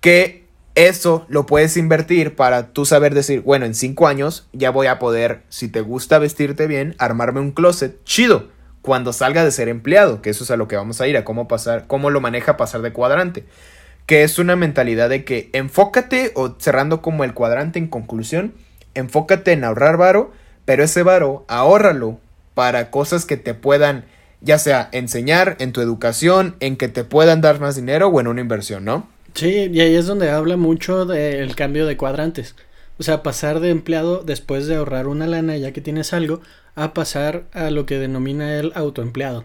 [0.00, 0.45] Que
[0.76, 5.00] eso lo puedes invertir para tú saber decir, bueno, en 5 años ya voy a
[5.00, 8.48] poder, si te gusta vestirte bien, armarme un closet chido
[8.82, 11.24] cuando salga de ser empleado, que eso es a lo que vamos a ir, a
[11.24, 13.44] cómo pasar, cómo lo maneja pasar de cuadrante
[14.06, 18.54] que es una mentalidad de que enfócate, o cerrando como el cuadrante en conclusión,
[18.94, 20.32] enfócate en ahorrar varo,
[20.64, 22.18] pero ese varo ahórralo
[22.54, 24.04] para cosas que te puedan,
[24.40, 28.28] ya sea enseñar en tu educación, en que te puedan dar más dinero o en
[28.28, 29.08] una inversión, ¿no?
[29.36, 32.54] Sí, y ahí es donde habla mucho del cambio de cuadrantes.
[32.98, 36.40] O sea, pasar de empleado después de ahorrar una lana ya que tienes algo,
[36.74, 39.44] a pasar a lo que denomina el autoempleado.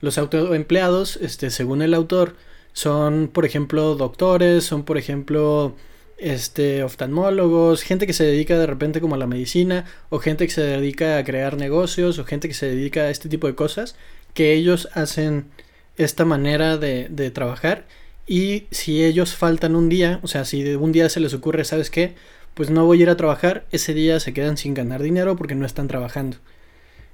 [0.00, 2.34] Los autoempleados, este, según el autor,
[2.72, 5.76] son, por ejemplo, doctores, son, por ejemplo,
[6.16, 10.52] este, oftalmólogos, gente que se dedica de repente como a la medicina, o gente que
[10.54, 13.96] se dedica a crear negocios, o gente que se dedica a este tipo de cosas,
[14.32, 15.50] que ellos hacen
[15.98, 17.86] esta manera de, de trabajar.
[18.26, 21.64] Y si ellos faltan un día, o sea, si de un día se les ocurre,
[21.64, 22.14] ¿sabes qué?
[22.54, 25.54] Pues no voy a ir a trabajar, ese día se quedan sin ganar dinero porque
[25.54, 26.38] no están trabajando.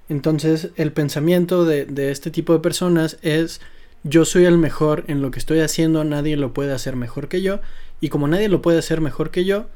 [0.08, 3.60] Entonces, el pensamiento de, de este tipo de personas es
[4.04, 7.42] yo soy el mejor en lo que estoy haciendo, nadie lo puede hacer mejor que
[7.42, 7.60] yo,
[8.00, 9.66] y como nadie lo puede hacer mejor que yo,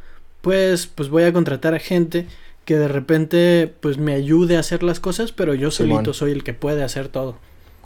[0.40, 2.26] pues, pues voy a contratar a gente
[2.64, 6.42] que de repente pues me ayude a hacer las cosas, pero yo solito soy el
[6.42, 7.38] que puede hacer todo.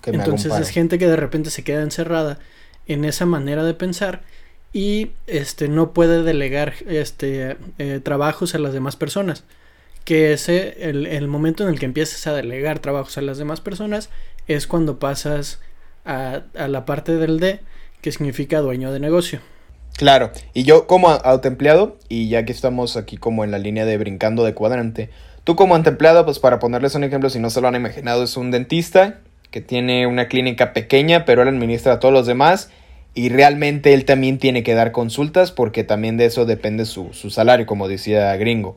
[0.06, 2.38] Entonces es gente que de repente se queda encerrada
[2.92, 4.22] en esa manera de pensar
[4.72, 9.44] y este no puede delegar este eh, trabajos a las demás personas.
[10.04, 13.60] Que ese el, el momento en el que empiezas a delegar trabajos a las demás
[13.60, 14.10] personas
[14.46, 15.60] es cuando pasas
[16.04, 17.60] a, la parte del D,
[18.00, 19.40] que significa dueño de negocio.
[19.96, 23.98] Claro, y yo como autoempleado, y ya que estamos aquí como en la línea de
[23.98, 25.10] brincando de cuadrante,
[25.44, 28.36] tú como autoempleado, pues para ponerles un ejemplo, si no se lo han imaginado, es
[28.36, 32.70] un dentista que tiene una clínica pequeña, pero él administra a todos los demás,
[33.14, 37.66] y realmente él también tiene que dar consultas porque también de eso depende su, salario,
[37.66, 38.76] como decía Gringo.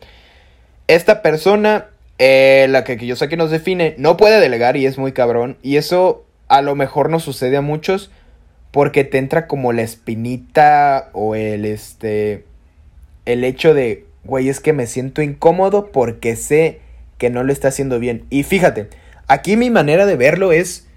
[0.87, 4.85] Esta persona, eh, la que, que yo sé que nos define, no puede delegar y
[4.85, 8.11] es muy cabrón, y eso a lo mejor no sucede a muchos
[8.71, 12.45] porque te entra como la espinita o el este
[13.25, 16.81] el hecho de, güey, es que me siento incómodo porque sé
[17.17, 18.25] que no lo está haciendo bien.
[18.29, 18.89] Y fíjate,
[19.27, 20.87] aquí mi manera de verlo es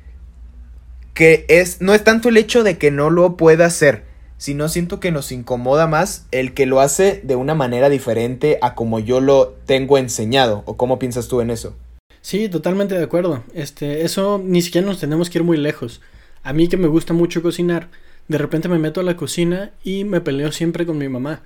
[1.16, 4.04] que es no es tanto el hecho de que no lo pueda hacer,
[4.36, 8.74] sino siento que nos incomoda más el que lo hace de una manera diferente a
[8.74, 10.62] como yo lo tengo enseñado.
[10.66, 11.74] ¿O cómo piensas tú en eso?
[12.20, 13.42] Sí, totalmente de acuerdo.
[13.54, 16.02] Este, eso ni siquiera nos tenemos que ir muy lejos.
[16.42, 17.88] A mí que me gusta mucho cocinar,
[18.28, 21.40] de repente me meto a la cocina y me peleo siempre con mi mamá.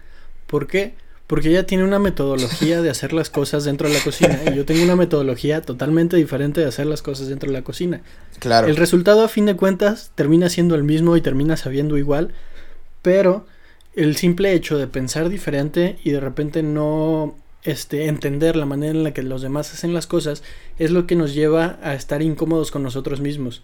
[0.49, 0.95] ¿Por qué?
[1.31, 4.65] Porque ella tiene una metodología de hacer las cosas dentro de la cocina y yo
[4.65, 8.01] tengo una metodología totalmente diferente de hacer las cosas dentro de la cocina.
[8.41, 8.67] Claro.
[8.67, 12.33] El resultado a fin de cuentas termina siendo el mismo y termina sabiendo igual,
[13.01, 13.47] pero
[13.95, 19.05] el simple hecho de pensar diferente y de repente no este, entender la manera en
[19.05, 20.43] la que los demás hacen las cosas
[20.81, 23.63] es lo que nos lleva a estar incómodos con nosotros mismos.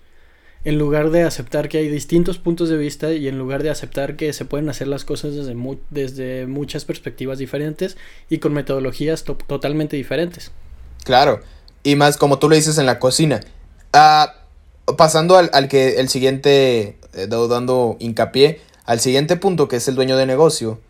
[0.67, 4.17] En lugar de aceptar que hay distintos puntos de vista y en lugar de aceptar
[4.17, 5.55] que se pueden hacer las cosas desde,
[5.91, 7.97] desde muchas perspectivas diferentes
[8.29, 10.51] y con metodologías totalmente diferentes.
[11.05, 11.41] Claro,
[11.85, 13.39] y más como tú lo dices en la cocina.
[13.93, 14.35] Ah,
[14.99, 19.95] pasando al, al, que el siguiente, eh, dando hincapié, al siguiente punto que es el
[19.95, 20.81] dueño de negocio,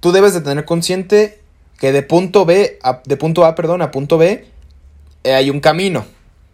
[0.00, 1.38] tú debes de tener consciente
[1.78, 4.44] que de punto B, a, de punto A, perdón, a punto B,
[5.22, 6.04] eh, hay un camino.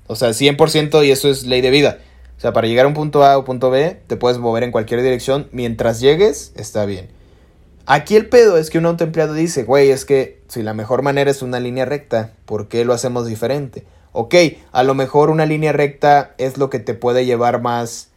[0.09, 2.01] O sea, 100% y eso es ley de vida.
[2.37, 4.73] O sea, para llegar a un punto A o punto B, te puedes mover en
[4.73, 5.49] cualquier dirección.
[5.53, 7.09] Mientras llegues, está bien.
[7.87, 11.31] Aquí el pedo es que un autoempleado dice, güey, es que si la mejor manera
[11.31, 13.87] es una línea recta, ¿por qué lo hacemos diferente?
[14.13, 14.35] Ok,
[14.73, 18.09] a lo mejor una línea recta es lo que te puede llevar más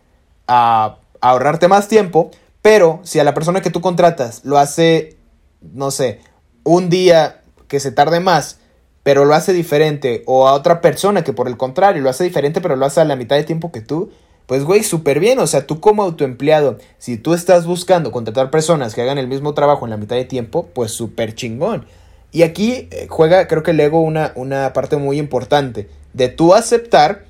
[0.48, 5.18] a ahorrarte más tiempo, pero si a la persona que tú contratas lo hace,
[5.62, 6.22] no sé,
[6.64, 8.60] un día que se tarde más,
[9.04, 12.62] pero lo hace diferente, o a otra persona que por el contrario lo hace diferente,
[12.62, 14.12] pero lo hace a la mitad de tiempo que tú,
[14.46, 18.96] pues güey, súper bien, o sea, tú como autoempleado, si tú estás buscando contratar personas
[18.96, 21.86] que hagan el mismo trabajo en la mitad de tiempo, pues súper chingón.
[22.32, 26.54] Y aquí eh, juega, creo que el ego, una, una parte muy importante, de tú
[26.54, 27.26] aceptar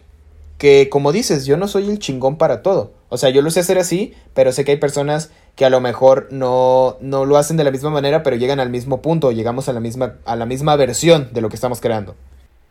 [0.57, 2.91] que, como dices, yo no soy el chingón para todo.
[3.09, 5.81] O sea, yo lo sé hacer así, pero sé que hay personas que a lo
[5.81, 9.67] mejor no, no lo hacen de la misma manera, pero llegan al mismo punto, llegamos
[9.67, 12.15] a la misma, a la misma versión de lo que estamos creando.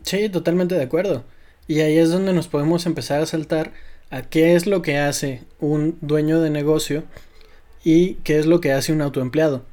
[0.05, 1.23] Sí, totalmente de acuerdo.
[1.67, 3.73] Y ahí es donde nos podemos empezar a saltar
[4.09, 7.05] a qué es lo que hace un dueño de negocio
[7.85, 9.65] y qué es lo que hace un autoempleado.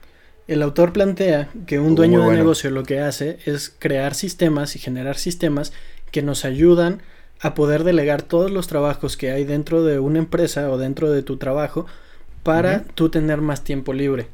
[0.49, 4.80] El autor plantea que un dueño de negocio lo que hace es crear sistemas y
[4.80, 5.71] generar sistemas
[6.12, 7.01] que nos ayudan
[7.39, 11.23] a poder delegar todos los trabajos que hay dentro de una empresa o dentro de
[11.23, 11.86] tu trabajo
[12.45, 14.27] para tú tener más tiempo libre.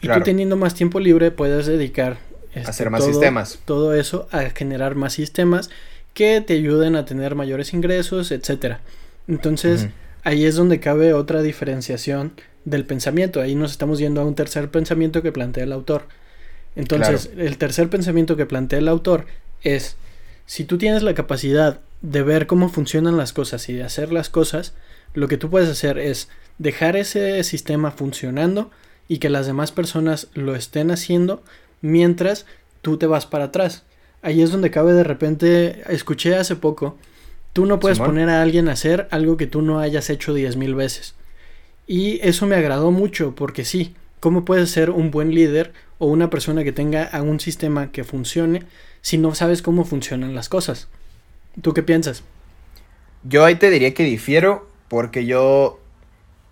[0.00, 2.16] Y tú teniendo más tiempo libre puedes dedicar
[2.54, 3.58] este, hacer más sistemas.
[3.66, 5.68] Todo eso a generar más sistemas
[6.14, 8.80] que te ayuden a tener mayores ingresos, etcétera.
[9.28, 9.88] Entonces,
[10.24, 12.32] ahí es donde cabe otra diferenciación
[12.64, 13.42] del pensamiento.
[13.42, 16.04] Ahí nos estamos yendo a un tercer pensamiento que plantea el autor.
[16.74, 19.26] Entonces, el tercer pensamiento que plantea el autor
[19.62, 19.96] es,
[20.46, 24.30] si tú tienes la capacidad de ver cómo funcionan las cosas y de hacer las
[24.30, 24.72] cosas,
[25.14, 28.70] lo que tú puedes hacer es dejar ese sistema funcionando
[29.08, 31.42] y que las demás personas lo estén haciendo
[31.80, 32.46] mientras
[32.82, 33.84] tú te vas para atrás.
[34.22, 36.98] Ahí es donde cabe de repente, escuché hace poco,
[37.52, 40.56] tú no puedes poner a alguien a hacer algo que tú no hayas hecho diez
[40.56, 41.14] mil veces.
[41.86, 46.30] Y eso me agradó mucho porque sí, ¿cómo puedes ser un buen líder o una
[46.30, 48.64] persona que tenga un sistema que funcione
[49.02, 50.88] si no sabes cómo funcionan las cosas?
[51.62, 52.24] ¿Tú qué piensas?
[53.22, 55.80] Yo ahí te diría que difiero porque yo,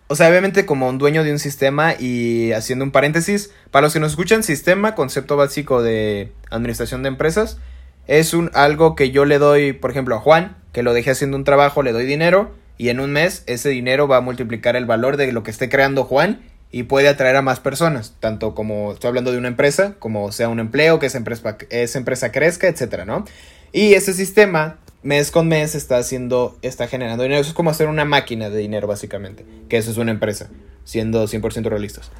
[0.08, 3.92] o sea, obviamente como un dueño de un sistema y haciendo un paréntesis, para los
[3.92, 7.58] que nos escuchan, sistema, concepto básico de administración de empresas,
[8.06, 11.36] es un algo que yo le doy, por ejemplo, a Juan, que lo dejé haciendo
[11.36, 14.84] un trabajo, le doy dinero y en un mes ese dinero va a multiplicar el
[14.84, 18.92] valor de lo que esté creando Juan y puede atraer a más personas, tanto como
[18.92, 22.66] estoy hablando de una empresa, como sea un empleo, que esa empresa, esa empresa crezca,
[22.66, 23.24] etcétera, ¿no?
[23.72, 27.40] Y ese sistema, mes con mes, está haciendo, está generando dinero.
[27.40, 30.50] Eso es como hacer una máquina de dinero, básicamente, que eso es una empresa,
[30.84, 32.10] siendo 100% realistas.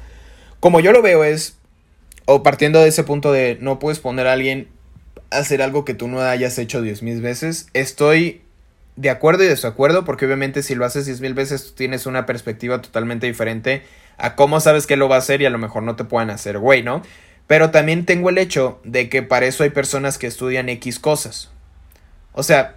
[0.61, 1.57] Como yo lo veo es,
[2.25, 4.69] o partiendo de ese punto de no puedes poner a alguien
[5.31, 8.41] a hacer algo que tú no hayas hecho 10.000 veces, estoy
[8.95, 12.81] de acuerdo y desacuerdo, porque obviamente si lo haces diez mil veces tienes una perspectiva
[12.81, 13.83] totalmente diferente
[14.17, 16.29] a cómo sabes que lo va a hacer y a lo mejor no te puedan
[16.29, 17.01] hacer güey, ¿no?
[17.47, 21.51] Pero también tengo el hecho de que para eso hay personas que estudian X cosas.
[22.35, 22.75] O sea,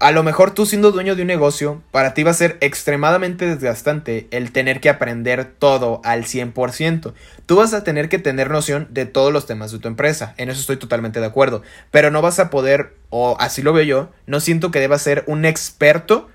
[0.00, 3.46] a lo mejor tú siendo dueño de un negocio, para ti va a ser extremadamente
[3.46, 7.14] desgastante el tener que aprender todo al 100%.
[7.46, 10.50] Tú vas a tener que tener noción de todos los temas de tu empresa, en
[10.50, 14.12] eso estoy totalmente de acuerdo, pero no vas a poder, o así lo veo yo,
[14.26, 16.28] no siento que debas ser un experto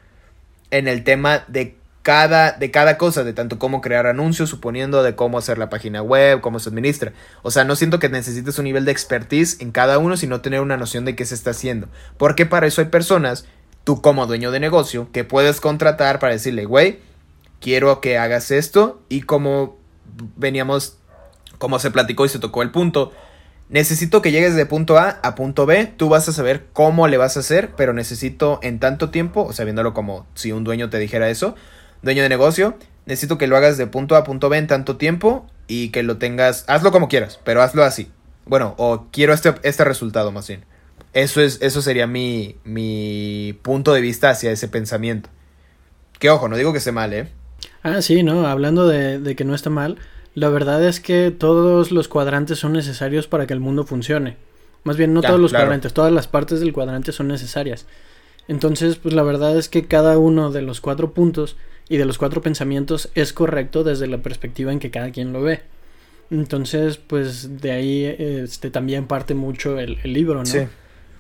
[0.71, 5.15] en el tema de cada, de cada cosa, de tanto cómo crear anuncios, suponiendo de
[5.15, 7.13] cómo hacer la página web, cómo se administra.
[7.41, 10.62] O sea, no siento que necesites un nivel de expertise en cada uno, sino tener
[10.62, 11.88] una noción de qué se está haciendo.
[12.17, 13.45] Porque para eso hay personas
[13.83, 16.99] tú como dueño de negocio, que puedes contratar para decirle, güey,
[17.59, 19.77] quiero que hagas esto y como
[20.35, 20.97] veníamos,
[21.57, 23.12] como se platicó y se tocó el punto,
[23.69, 27.17] necesito que llegues de punto A a punto B, tú vas a saber cómo le
[27.17, 30.89] vas a hacer, pero necesito en tanto tiempo, o sea, viéndolo como si un dueño
[30.89, 31.55] te dijera eso,
[32.01, 34.97] dueño de negocio, necesito que lo hagas de punto A a punto B en tanto
[34.97, 38.12] tiempo y que lo tengas, hazlo como quieras, pero hazlo así.
[38.45, 40.65] Bueno, o quiero este, este resultado más bien.
[41.13, 45.29] Eso, es, eso sería mi, mi punto de vista hacia ese pensamiento.
[46.19, 47.29] Que ojo, no digo que esté mal, ¿eh?
[47.83, 49.97] Ah, sí, no, hablando de, de que no está mal,
[50.35, 54.38] la verdad es que todos los cuadrantes son necesarios para que el mundo funcione.
[54.83, 57.85] Más bien, no todos los cuadrantes, todas las partes del cuadrante son necesarias.
[58.47, 61.57] Entonces, pues la verdad es que cada uno de los cuatro puntos
[61.89, 65.41] y de los cuatro pensamientos es correcto desde la perspectiva en que cada quien lo
[65.41, 65.62] ve.
[66.32, 70.45] Entonces, pues de ahí este, también parte mucho el, el libro, ¿no?
[70.45, 70.60] Sí.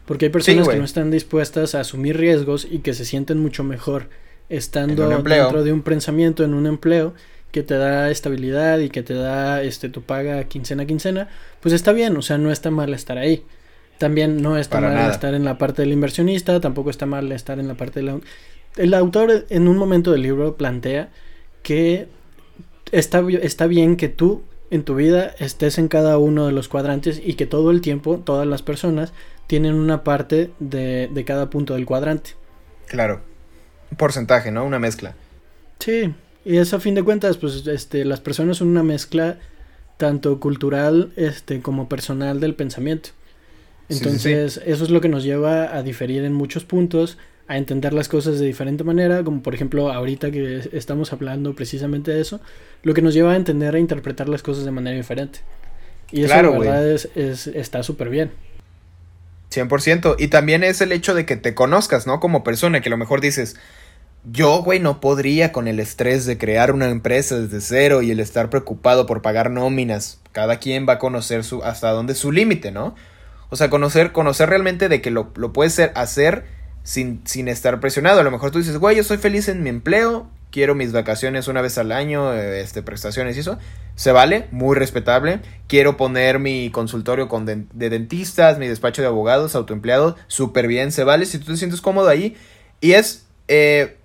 [0.05, 3.63] Porque hay personas que no están dispuestas a asumir riesgos y que se sienten mucho
[3.63, 4.09] mejor
[4.49, 7.13] estando dentro de un pensamiento en un empleo
[7.51, 11.29] que te da estabilidad y que te da este tu paga quincena a quincena,
[11.61, 13.43] pues está bien, o sea, no está mal estar ahí.
[13.97, 17.67] También no está mal estar en la parte del inversionista, tampoco está mal estar en
[17.67, 18.19] la parte de la...
[18.75, 21.09] El autor en un momento del libro plantea
[21.63, 22.07] que
[22.91, 27.21] está, está bien que tú en tu vida estés en cada uno de los cuadrantes
[27.23, 29.13] y que todo el tiempo todas las personas
[29.47, 32.31] tienen una parte de, de cada punto del cuadrante.
[32.87, 33.21] Claro.
[33.91, 34.63] Un porcentaje, ¿no?
[34.63, 35.15] Una mezcla.
[35.79, 36.13] Sí,
[36.45, 39.39] y eso a fin de cuentas, pues este, las personas son una mezcla
[39.97, 43.09] tanto cultural este, como personal del pensamiento.
[43.89, 47.17] Entonces, eso es lo que nos lleva a diferir en muchos puntos,
[47.49, 52.11] a entender las cosas de diferente manera, como por ejemplo ahorita que estamos hablando precisamente
[52.11, 52.39] de eso,
[52.83, 55.39] lo que nos lleva a entender e interpretar las cosas de manera diferente.
[56.11, 58.31] Y eso la verdad es, es, está súper bien.
[59.51, 60.15] 100%.
[60.19, 62.19] Y también es el hecho de que te conozcas, ¿no?
[62.19, 63.55] Como persona, que a lo mejor dices,
[64.31, 68.19] yo, güey, no podría con el estrés de crear una empresa desde cero y el
[68.19, 70.19] estar preocupado por pagar nóminas.
[70.33, 72.93] Cada quien va a conocer su, hasta dónde es su límite, ¿no?
[73.49, 76.58] O sea, conocer, conocer realmente de que lo, lo puedes hacer
[76.89, 78.19] sin, sin estar presionado.
[78.19, 81.47] A lo mejor tú dices, güey, yo soy feliz en mi empleo, quiero mis vacaciones
[81.47, 83.59] una vez al año, este, prestaciones y eso,
[83.93, 85.39] se vale, muy respetable.
[85.67, 91.03] Quiero poner mi consultorio con de, dentistas, mi despacho de abogados, autoempleados, súper bien, se
[91.03, 92.35] vale si tú te sientes cómodo ahí.
[92.81, 93.98] Y es eh,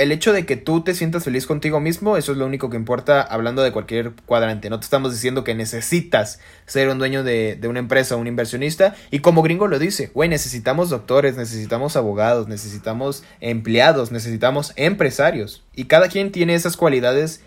[0.00, 2.78] el hecho de que tú te sientas feliz contigo mismo, eso es lo único que
[2.78, 4.70] importa hablando de cualquier cuadrante.
[4.70, 8.94] No te estamos diciendo que necesitas ser un dueño de, una empresa, un inversionista.
[9.10, 15.64] Y como gringo lo dice, güey, necesitamos doctores, necesitamos abogados, necesitamos empleados, necesitamos empresarios.
[15.74, 17.42] Y cada quien tiene esas cualidades.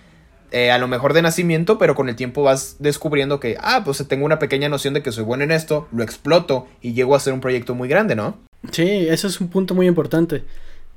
[0.52, 4.08] Eh, a lo mejor de nacimiento, pero con el tiempo vas descubriendo que, ah, pues
[4.08, 7.18] tengo una pequeña noción de que soy bueno en esto, lo exploto y llego a
[7.18, 8.38] hacer un proyecto muy grande, ¿no?
[8.72, 10.44] Sí, ese es un punto muy importante.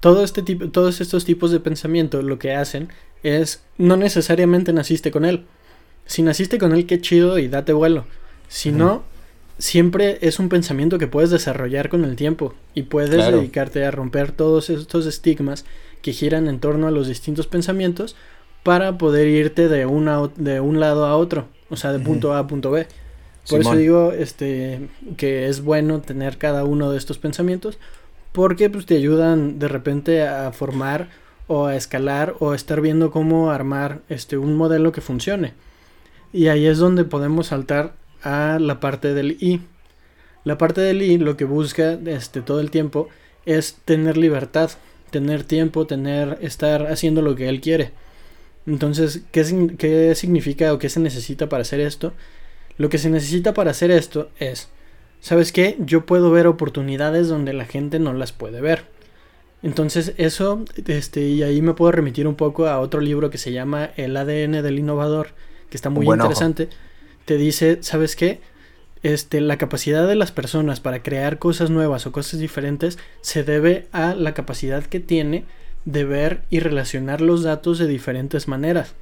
[0.01, 2.89] Todo este tipo, todos estos tipos de pensamiento lo que hacen
[3.23, 5.47] es no necesariamente naciste con él.
[6.07, 8.05] Si naciste con él, qué chido y date vuelo.
[8.49, 9.03] Si no,
[9.59, 14.33] siempre es un pensamiento que puedes desarrollar con el tiempo y puedes dedicarte a romper
[14.33, 15.65] todos estos estigmas
[16.03, 18.15] que giran en torno a los distintos pensamientos
[18.63, 22.41] para poder irte de, una, de un lado a otro, o sea, de punto A
[22.41, 22.87] a punto B.
[23.49, 27.79] Por eso digo este, que es bueno tener cada uno de estos pensamientos
[28.37, 31.09] porque pues, te ayudan de repente a formar
[31.47, 35.55] o a escalar o a estar viendo cómo armar este, un modelo que funcione.
[36.35, 39.63] Y ahí es donde podemos saltar a la parte del I.
[40.45, 43.09] La parte del I lo que busca este, todo el tiempo
[43.47, 44.71] es tener libertad,
[45.11, 47.93] tener tiempo, tener, estar haciendo lo que él quiere.
[48.67, 52.13] Entonces, ¿qué, ¿qué significa o qué se necesita para hacer esto?
[52.77, 54.69] Lo que se necesita para hacer esto es
[55.21, 55.77] ¿sabes qué?
[55.81, 58.85] Yo puedo ver oportunidades donde la gente no las puede ver.
[59.63, 63.53] Entonces eso, este, y ahí me puedo remitir un poco a otro libro que se
[63.53, 65.31] llama El ADN del innovador,
[65.71, 66.69] que está muy interesante.
[67.25, 68.41] Te dice, ¿sabes qué?
[69.03, 73.89] Este, la capacidad de las personas para crear cosas nuevas o cosas diferentes se debe
[73.93, 75.45] a la capacidad que tiene
[75.85, 78.95] de ver y relacionar los datos de diferentes maneras.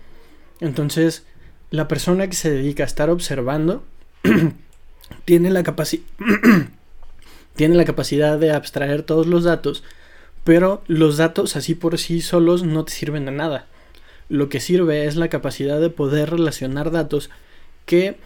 [0.61, 1.25] Entonces,
[1.71, 3.85] la persona que se dedica a estar observando
[5.25, 5.63] tiene la,
[7.57, 9.83] tiene la capacidad de abstraer todos los datos,
[10.45, 13.67] pero los datos así por sí solos no te sirven de nada.
[14.29, 17.31] Lo que sirve es la capacidad de poder relacionar datos
[17.87, 18.17] que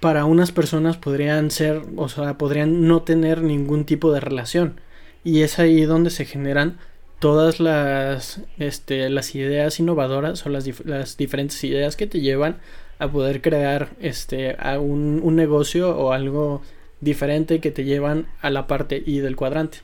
[0.00, 4.80] para unas personas podrían ser, o sea, podrían no tener ningún tipo de relación.
[5.24, 6.78] Y es ahí donde se generan
[7.18, 12.58] todas las, este, las ideas innovadoras o las, las diferentes ideas que te llevan
[13.00, 16.62] a poder crear este, a un, un negocio o algo
[17.00, 19.78] diferente que te llevan a la parte I del cuadrante.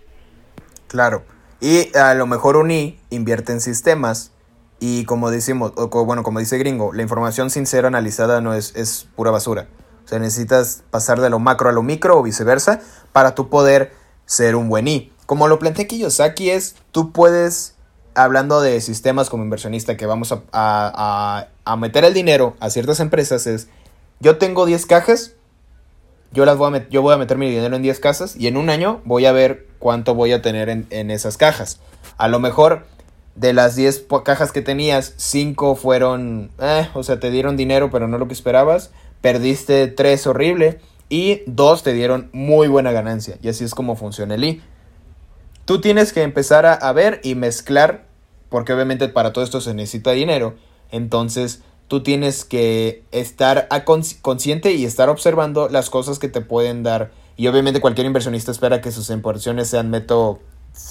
[0.87, 1.25] Claro.
[1.61, 4.33] Y a lo mejor un I invierte en sistemas
[4.79, 8.77] y como decimos, o bueno, como dice Gringo, la información sin ser analizada no es,
[8.77, 9.69] es pura basura.
[10.05, 12.81] O sea, necesitas pasar de lo macro a lo micro o viceversa
[13.13, 13.93] para tú poder
[14.27, 15.13] ser un buen I.
[15.25, 17.75] Como lo plantea Kiyosaki es, tú puedes
[18.15, 23.67] hablando de sistemas como inversionista que vamos a, meter el dinero a ciertas empresas es,
[24.21, 25.33] yo tengo 10 cajas,
[26.31, 28.57] yo, las voy a yo voy a meter mi dinero en 10 cajas y en
[28.57, 31.81] un año voy a ver cuánto voy a tener en, esas cajas.
[32.19, 32.87] A lo mejor
[33.35, 38.07] de las 10 cajas que tenías, 5 fueron, eh, o sea, te dieron dinero pero
[38.07, 38.91] no lo que esperabas,
[39.21, 43.39] perdiste 3 horrible y 2 te dieron muy buena ganancia.
[43.43, 44.63] Y así es como funciona el I.
[45.65, 48.05] Tú tienes que empezar a, ver y mezclar,
[48.49, 50.55] porque obviamente para todo esto se necesita dinero.
[50.97, 53.69] Entonces tú tienes que estar
[54.23, 57.13] consciente y estar observando las cosas que te pueden dar.
[57.37, 60.41] Y obviamente cualquier inversionista espera que sus inversiones sean meto,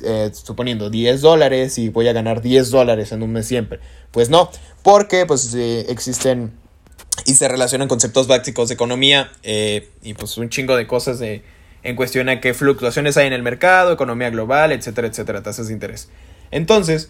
[0.03, 3.79] eh, suponiendo 10 dólares y voy a ganar 10 dólares en un mes siempre.
[4.11, 4.49] Pues no,
[4.83, 6.53] porque pues eh, existen
[7.25, 11.43] y se relacionan conceptos básicos de economía eh, y pues un chingo de cosas de
[11.83, 15.73] en cuestión a qué fluctuaciones hay en el mercado, economía global, etcétera, etcétera, tasas de
[15.73, 16.09] interés.
[16.49, 17.09] Entonces,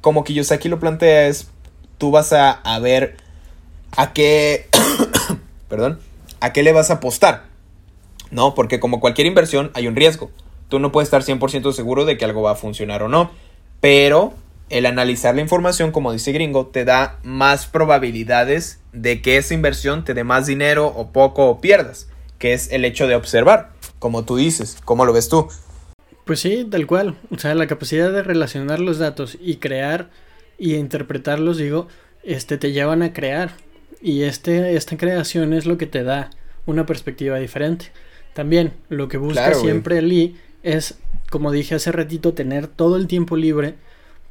[0.00, 1.48] como Kiyosaki lo plantea es,
[1.98, 3.16] tú vas a, a ver
[3.96, 4.68] a qué,
[5.68, 5.98] perdón,
[6.40, 7.44] a qué le vas a apostar,
[8.30, 8.54] ¿no?
[8.54, 10.30] Porque como cualquier inversión hay un riesgo.
[10.68, 13.30] Tú no puedes estar 100% seguro de que algo va a funcionar o no,
[13.80, 14.34] pero
[14.68, 20.04] el analizar la información, como dice Gringo, te da más probabilidades de que esa inversión
[20.04, 24.24] te dé más dinero o poco o pierdas, que es el hecho de observar como
[24.24, 24.78] tú dices.
[24.84, 25.48] ¿Cómo lo ves tú?
[26.24, 27.16] Pues sí, tal cual.
[27.30, 30.10] O sea, la capacidad de relacionar los datos y crear
[30.58, 31.88] y interpretarlos, digo,
[32.22, 33.52] este te llevan a crear.
[34.02, 36.30] Y este, esta creación es lo que te da
[36.66, 37.92] una perspectiva diferente.
[38.34, 40.98] También lo que busca siempre Lee es,
[41.30, 43.74] como dije hace ratito, tener todo el tiempo libre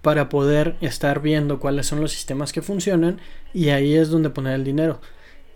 [0.02, 3.20] para poder estar viendo cuáles son los sistemas que funcionan
[3.54, 5.02] y ahí es donde poner el dinero.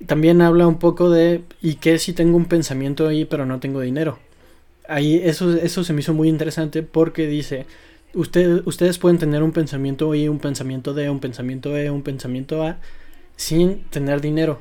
[0.07, 3.81] También habla un poco de ¿y qué si tengo un pensamiento ahí pero no tengo
[3.81, 4.17] dinero?
[4.87, 7.67] Ahí eso, eso se me hizo muy interesante porque dice,
[8.13, 12.77] ustedes pueden tener un pensamiento Y, un pensamiento D, un pensamiento E, un pensamiento A,
[13.35, 14.59] sin tener dinero.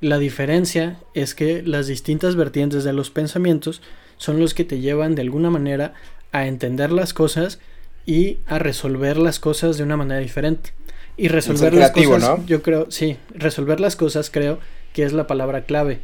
[0.00, 3.82] La diferencia es que las distintas vertientes de los pensamientos
[4.18, 5.94] son los que te llevan de alguna manera
[6.32, 7.60] a entender las cosas
[8.04, 10.70] y a resolver las cosas de una manera diferente.
[11.16, 14.58] Y resolver las cosas, yo creo, sí, resolver las cosas creo
[14.92, 16.00] que es la palabra clave.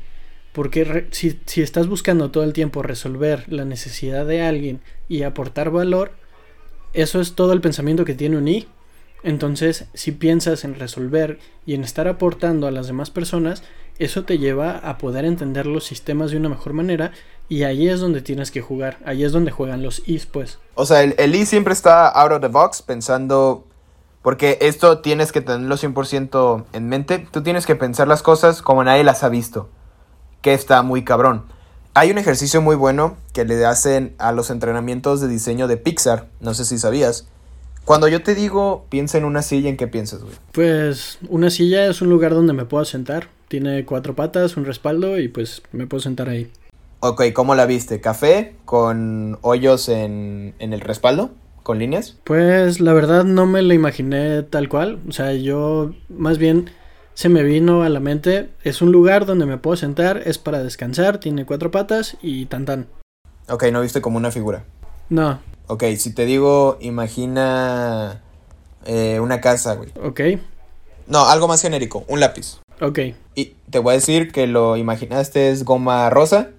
[0.53, 5.70] Porque si, si estás buscando todo el tiempo resolver la necesidad de alguien y aportar
[5.70, 6.12] valor,
[6.93, 8.68] eso es todo el pensamiento que tiene un I.
[9.22, 13.62] Entonces, si piensas en resolver y en estar aportando a las demás personas,
[13.99, 17.12] eso te lleva a poder entender los sistemas de una mejor manera
[17.49, 20.59] y ahí es donde tienes que jugar, ahí es donde juegan los Is, pues.
[20.74, 23.64] O sea, el, el I siempre está out of the box pensando,
[24.22, 28.82] porque esto tienes que tenerlo 100% en mente, tú tienes que pensar las cosas como
[28.82, 29.68] nadie las ha visto,
[30.40, 31.45] que está muy cabrón.
[31.95, 36.26] Hay un ejercicio muy bueno que le hacen a los entrenamientos de diseño de Pixar,
[36.40, 37.28] no sé si sabías.
[37.84, 40.34] Cuando yo te digo piensa en una silla, ¿en qué piensas, güey?
[40.53, 43.28] Pues una silla es un lugar donde me puedo sentar.
[43.49, 46.51] Tiene cuatro patas, un respaldo y pues me puedo sentar ahí.
[47.01, 48.01] Ok, ¿cómo la viste?
[48.01, 51.32] ¿Café con hoyos en, en el respaldo?
[51.62, 52.16] ¿Con líneas?
[52.24, 54.99] Pues la verdad no me lo imaginé tal cual.
[55.07, 56.70] O sea, yo más bien
[57.15, 60.63] se me vino a la mente, es un lugar donde me puedo sentar, es para
[60.63, 62.87] descansar, tiene cuatro patas y tan tan.
[63.49, 64.65] Ok, no viste como una figura.
[65.09, 65.41] No.
[65.67, 68.23] Ok, si te digo, imagina
[68.87, 69.91] eh, una casa, güey.
[70.03, 70.21] Ok.
[71.07, 72.61] No, algo más genérico, un lápiz.
[72.81, 72.99] Ok.
[73.35, 76.51] Y te voy a decir que lo imaginaste es goma rosa.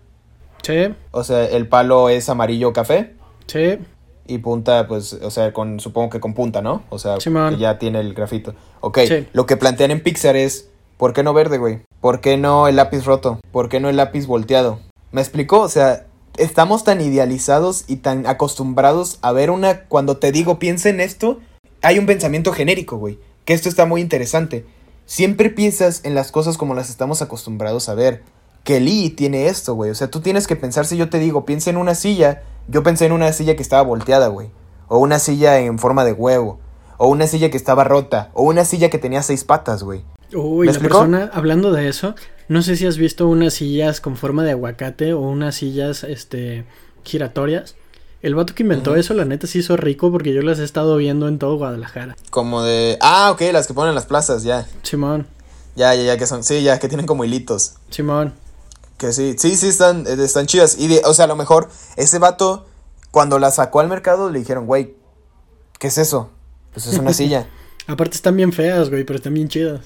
[0.62, 0.94] Sí.
[1.12, 3.14] O sea, el palo es amarillo café.
[3.48, 3.78] Sí.
[4.26, 6.84] Y punta, pues, o sea, con, supongo que con punta, ¿no?
[6.90, 8.56] O sea, que ya tiene el grafito.
[8.80, 9.00] Ok,
[9.34, 11.82] lo que plantean en Pixar es, ¿por qué no verde, güey?
[12.00, 13.40] ¿Por qué no el lápiz roto?
[13.52, 14.80] ¿Por qué no el lápiz volteado?
[15.12, 15.60] ¿Me explicó?
[15.60, 16.06] O sea,
[16.38, 19.86] estamos tan idealizados y tan acostumbrados a ver una...
[19.86, 21.40] Cuando te digo, piensa en esto,
[21.82, 23.20] hay un pensamiento genérico, güey.
[23.46, 24.66] Que esto está muy interesante.
[25.06, 28.24] Siempre piensas en las cosas como las estamos acostumbrados a ver.
[28.64, 29.92] Que Lee tiene esto, güey.
[29.92, 32.44] O sea, tú tienes que pensar si yo te digo, piensa en una silla.
[32.68, 34.50] Yo pensé en una silla que estaba volteada, güey.
[34.88, 36.60] O una silla en forma de huevo.
[36.98, 38.30] O una silla que estaba rota.
[38.34, 40.04] O una silla que tenía seis patas, güey.
[40.34, 42.16] Uy, la persona, hablando de eso,
[42.48, 46.66] no sé si has visto unas sillas con forma de aguacate o unas sillas, este,
[47.04, 47.76] giratorias.
[48.22, 50.96] El vato que inventó eso, la neta, se hizo rico porque yo las he estado
[50.96, 52.16] viendo en todo Guadalajara.
[52.30, 52.98] Como de...
[53.02, 54.66] Ah, ok, las que ponen en las plazas, ya.
[54.82, 55.28] Simón.
[55.76, 56.44] Ya, ya, ya, que son...
[56.44, 57.76] Sí, ya, que tienen como hilitos.
[57.90, 58.34] Simón.
[58.98, 60.78] Que sí, sí, sí, están, eh, están chidas.
[60.78, 62.66] Y, de, o sea, a lo mejor ese vato,
[63.12, 64.96] cuando la sacó al mercado, le dijeron, güey,
[65.80, 66.30] ¿qué es eso?
[66.74, 67.48] Pues es una silla.
[67.88, 69.82] Aparte están bien feas, güey, pero están bien chidas.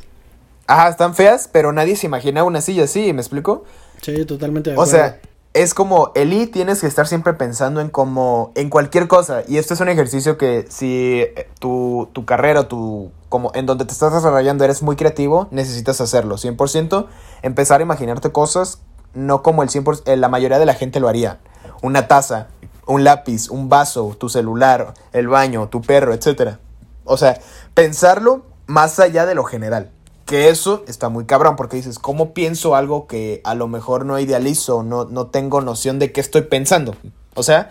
[0.67, 3.63] Ajá, están feas, pero nadie se imagina una silla así, ¿me explico?
[4.01, 5.19] Sí, totalmente de O sea,
[5.53, 9.43] es como, Eli, tienes que estar siempre pensando en como, en cualquier cosa.
[9.47, 13.85] Y esto es un ejercicio que si eh, tu, tu carrera, tu, como en donde
[13.85, 16.35] te estás desarrollando eres muy creativo, necesitas hacerlo.
[16.35, 17.07] 100%,
[17.41, 18.81] empezar a imaginarte cosas,
[19.17, 21.39] no como el 100%, eh, la mayoría de la gente lo haría.
[21.81, 22.47] Una taza,
[22.85, 26.57] un lápiz, un vaso, tu celular, el baño, tu perro, etc.
[27.03, 27.39] O sea,
[27.73, 29.91] pensarlo más allá de lo general.
[30.25, 34.19] Que eso está muy cabrón, porque dices, ¿cómo pienso algo que a lo mejor no
[34.19, 36.95] idealizo, no, no tengo noción de qué estoy pensando?
[37.33, 37.69] O sea,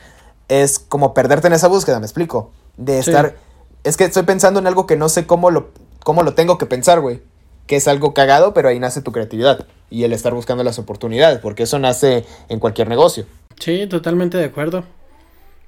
[0.49, 2.51] es como perderte en esa búsqueda, me explico.
[2.77, 3.37] De estar.
[3.85, 5.71] Es que estoy pensando en algo que no sé cómo lo,
[6.03, 7.23] cómo lo tengo que pensar, güey.
[7.67, 9.67] Que es algo cagado, pero ahí nace tu creatividad.
[9.91, 13.26] Y el estar buscando las oportunidades, porque eso nace en cualquier negocio.
[13.61, 14.84] Sí, totalmente de acuerdo.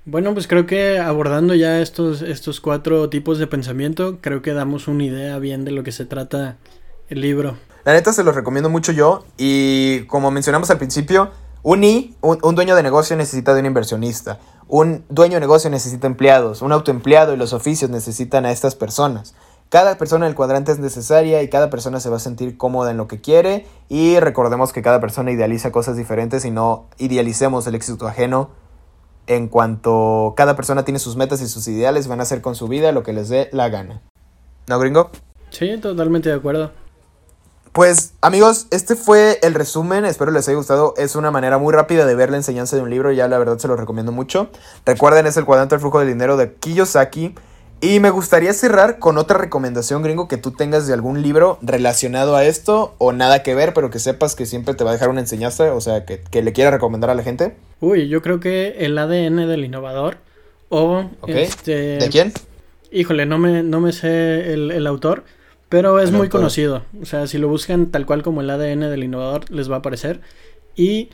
[0.04, 4.88] Bueno, pues creo que abordando ya estos, estos cuatro tipos de pensamiento, creo que damos
[4.88, 6.56] una idea bien de lo que se trata
[7.10, 7.58] el libro.
[7.84, 11.30] La neta se los recomiendo mucho yo y como mencionamos al principio,
[11.62, 14.38] un I, un, dueño de negocio necesita de un inversionista,
[14.68, 19.34] un dueño de negocio necesita empleados, un autoempleado y los oficios necesitan a estas personas.
[19.68, 22.96] Cada persona del cuadrante es necesaria y cada persona se va a sentir cómoda en
[22.96, 27.74] lo que quiere y recordemos que cada persona idealiza cosas diferentes y no idealicemos el
[27.74, 28.50] éxito ajeno
[29.26, 32.66] en cuanto cada persona tiene sus metas y sus ideales, van a hacer con su
[32.66, 34.00] vida lo que les dé la gana.
[34.68, 35.10] ¿No, gringo?
[35.50, 36.72] Sí, totalmente de acuerdo.
[37.72, 42.06] Pues amigos, este fue el resumen, espero les haya gustado, es una manera muy rápida
[42.06, 44.48] de ver la enseñanza de un libro, ya la verdad se lo recomiendo mucho.
[44.86, 47.34] Recuerden, es el cuadrante del flujo del dinero de Kiyosaki.
[47.80, 52.34] Y me gustaría cerrar con otra recomendación, gringo, que tú tengas de algún libro relacionado
[52.34, 55.10] a esto o nada que ver, pero que sepas que siempre te va a dejar
[55.10, 57.54] una enseñanza, o sea, que, le quiera recomendar a la gente.
[57.80, 60.16] Uy, yo creo que el ADN del innovador
[60.68, 61.04] o...
[61.28, 61.98] Este...
[61.98, 62.32] ¿De quién?
[62.90, 65.24] Híjole, no me, no me sé el autor,
[65.68, 66.84] pero es muy conocido.
[67.00, 69.78] O sea, si lo buscan tal cual como el ADN del innovador, les va a
[69.78, 70.20] aparecer.
[70.74, 71.10] Y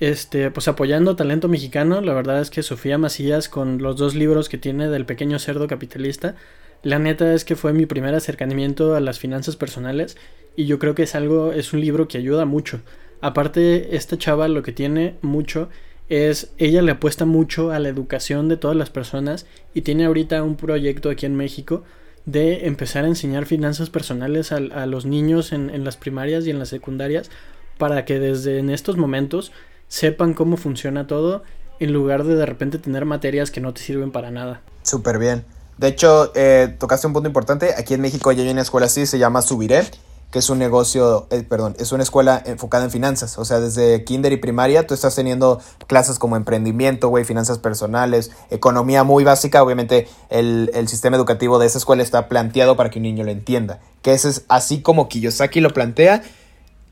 [0.00, 2.00] este, pues apoyando talento mexicano.
[2.00, 5.66] La verdad es que Sofía Macías, con los dos libros que tiene del pequeño cerdo
[5.66, 6.36] capitalista,
[6.82, 10.16] la neta es que fue mi primer acercamiento a las finanzas personales
[10.56, 12.80] y yo creo que es algo, es un libro que ayuda mucho.
[13.20, 15.68] Aparte, esta chava lo que tiene mucho
[16.08, 20.42] es, ella le apuesta mucho a la educación de todas las personas y tiene ahorita
[20.42, 21.82] un proyecto aquí en México
[22.26, 26.58] de empezar a enseñar finanzas personales a, los niños en, en las primarias y en
[26.58, 27.30] las secundarias
[27.78, 29.52] para que desde en estos momentos
[29.88, 31.42] sepan cómo funciona todo
[31.80, 34.60] en lugar de de repente tener materias que no te sirven para nada.
[34.82, 35.44] Súper bien.
[35.76, 37.74] De hecho, eh, tocaste un punto importante.
[37.76, 39.84] Aquí en México ya hay una escuela así, se llama Subiré,
[40.32, 43.38] que es un negocio, eh, perdón, es una escuela enfocada en finanzas.
[43.38, 48.32] O sea, desde kinder y primaria tú estás teniendo clases como emprendimiento, güey, finanzas personales,
[48.50, 49.62] economía muy básica.
[49.62, 53.30] Obviamente el, el, sistema educativo de esa escuela está planteado para que un niño lo
[53.30, 53.78] entienda.
[54.02, 56.24] Que ese es así como Kiyosaki lo plantea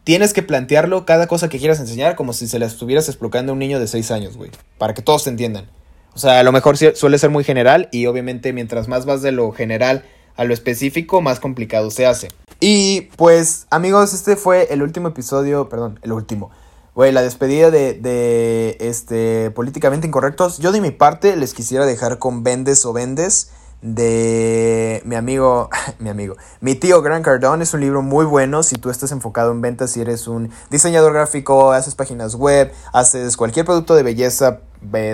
[0.07, 3.55] tienes que plantearlo cada cosa que quieras enseñar como si se la estuvieras explicando a
[3.55, 4.53] un niño de 6 años, güey.
[4.79, 5.69] Para que todos te entiendan.
[6.15, 9.33] O sea, a lo mejor suele ser muy general y obviamente mientras más vas de
[9.33, 10.05] lo general
[10.37, 12.29] a lo específico, más complicado se hace.
[12.61, 16.53] Y pues, amigos, este fue el último episodio, perdón, el último.
[16.95, 20.59] Güey, la despedida de, de este, Políticamente Incorrectos.
[20.59, 23.51] Yo de mi parte les quisiera dejar con Vendes o Vendes
[23.83, 27.63] de mi amigo, mi amigo, mi tío Grant Cardone.
[27.63, 31.13] Es un libro muy bueno si tú estás enfocado en ventas, si eres un diseñador
[31.13, 34.61] gráfico, haces páginas web, haces cualquier producto de belleza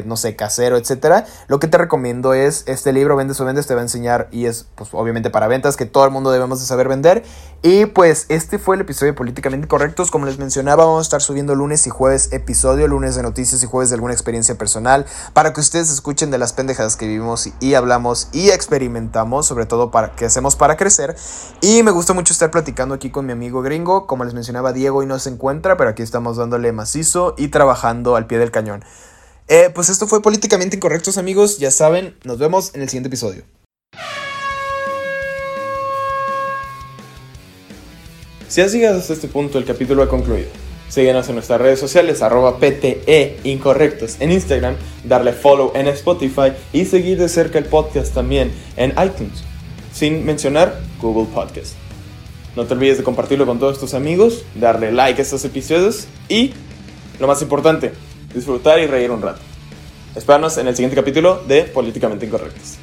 [0.05, 1.27] no sé, casero, etcétera.
[1.49, 4.47] Lo que te recomiendo es este libro, Vendes o Vendes, te va a enseñar y
[4.47, 7.23] es, pues, obviamente para ventas, que todo el mundo debemos de saber vender.
[7.65, 10.11] Y pues este fue el episodio de Políticamente Correctos.
[10.11, 13.67] Como les mencionaba, vamos a estar subiendo lunes y jueves episodio, lunes de noticias y
[13.67, 17.75] jueves de alguna experiencia personal, para que ustedes escuchen de las pendejadas que vivimos y,
[17.75, 21.15] hablamos y experimentamos, sobre todo para que hacemos para crecer.
[21.61, 24.09] Y me gusta mucho estar platicando aquí con mi amigo gringo.
[24.09, 28.17] Como les mencionaba, Diego hoy no se encuentra, pero aquí estamos dándole macizo y trabajando
[28.17, 28.85] al pie del cañón.
[29.55, 31.59] Eh, pues esto fue Políticamente Incorrectos, amigos.
[31.59, 33.43] Ya saben, nos vemos en el siguiente episodio.
[38.49, 40.49] Si has llegado hasta este punto, el capítulo ha concluido.
[40.89, 46.87] Síguenos en nuestras redes sociales, arroba PTE Incorrectos en Instagram, darle follow en Spotify y
[46.87, 49.45] seguir de cerca el podcast también en iTunes,
[49.93, 51.75] sin mencionar Google Podcast.
[52.57, 56.55] No te olvides de compartirlo con todos tus amigos, darle like a estos episodios y,
[57.21, 57.93] lo más importante,
[58.35, 59.41] disfrutar y reír un rato.
[60.15, 62.79] Espéranos en el siguiente capítulo de Políticamente Incorrectos.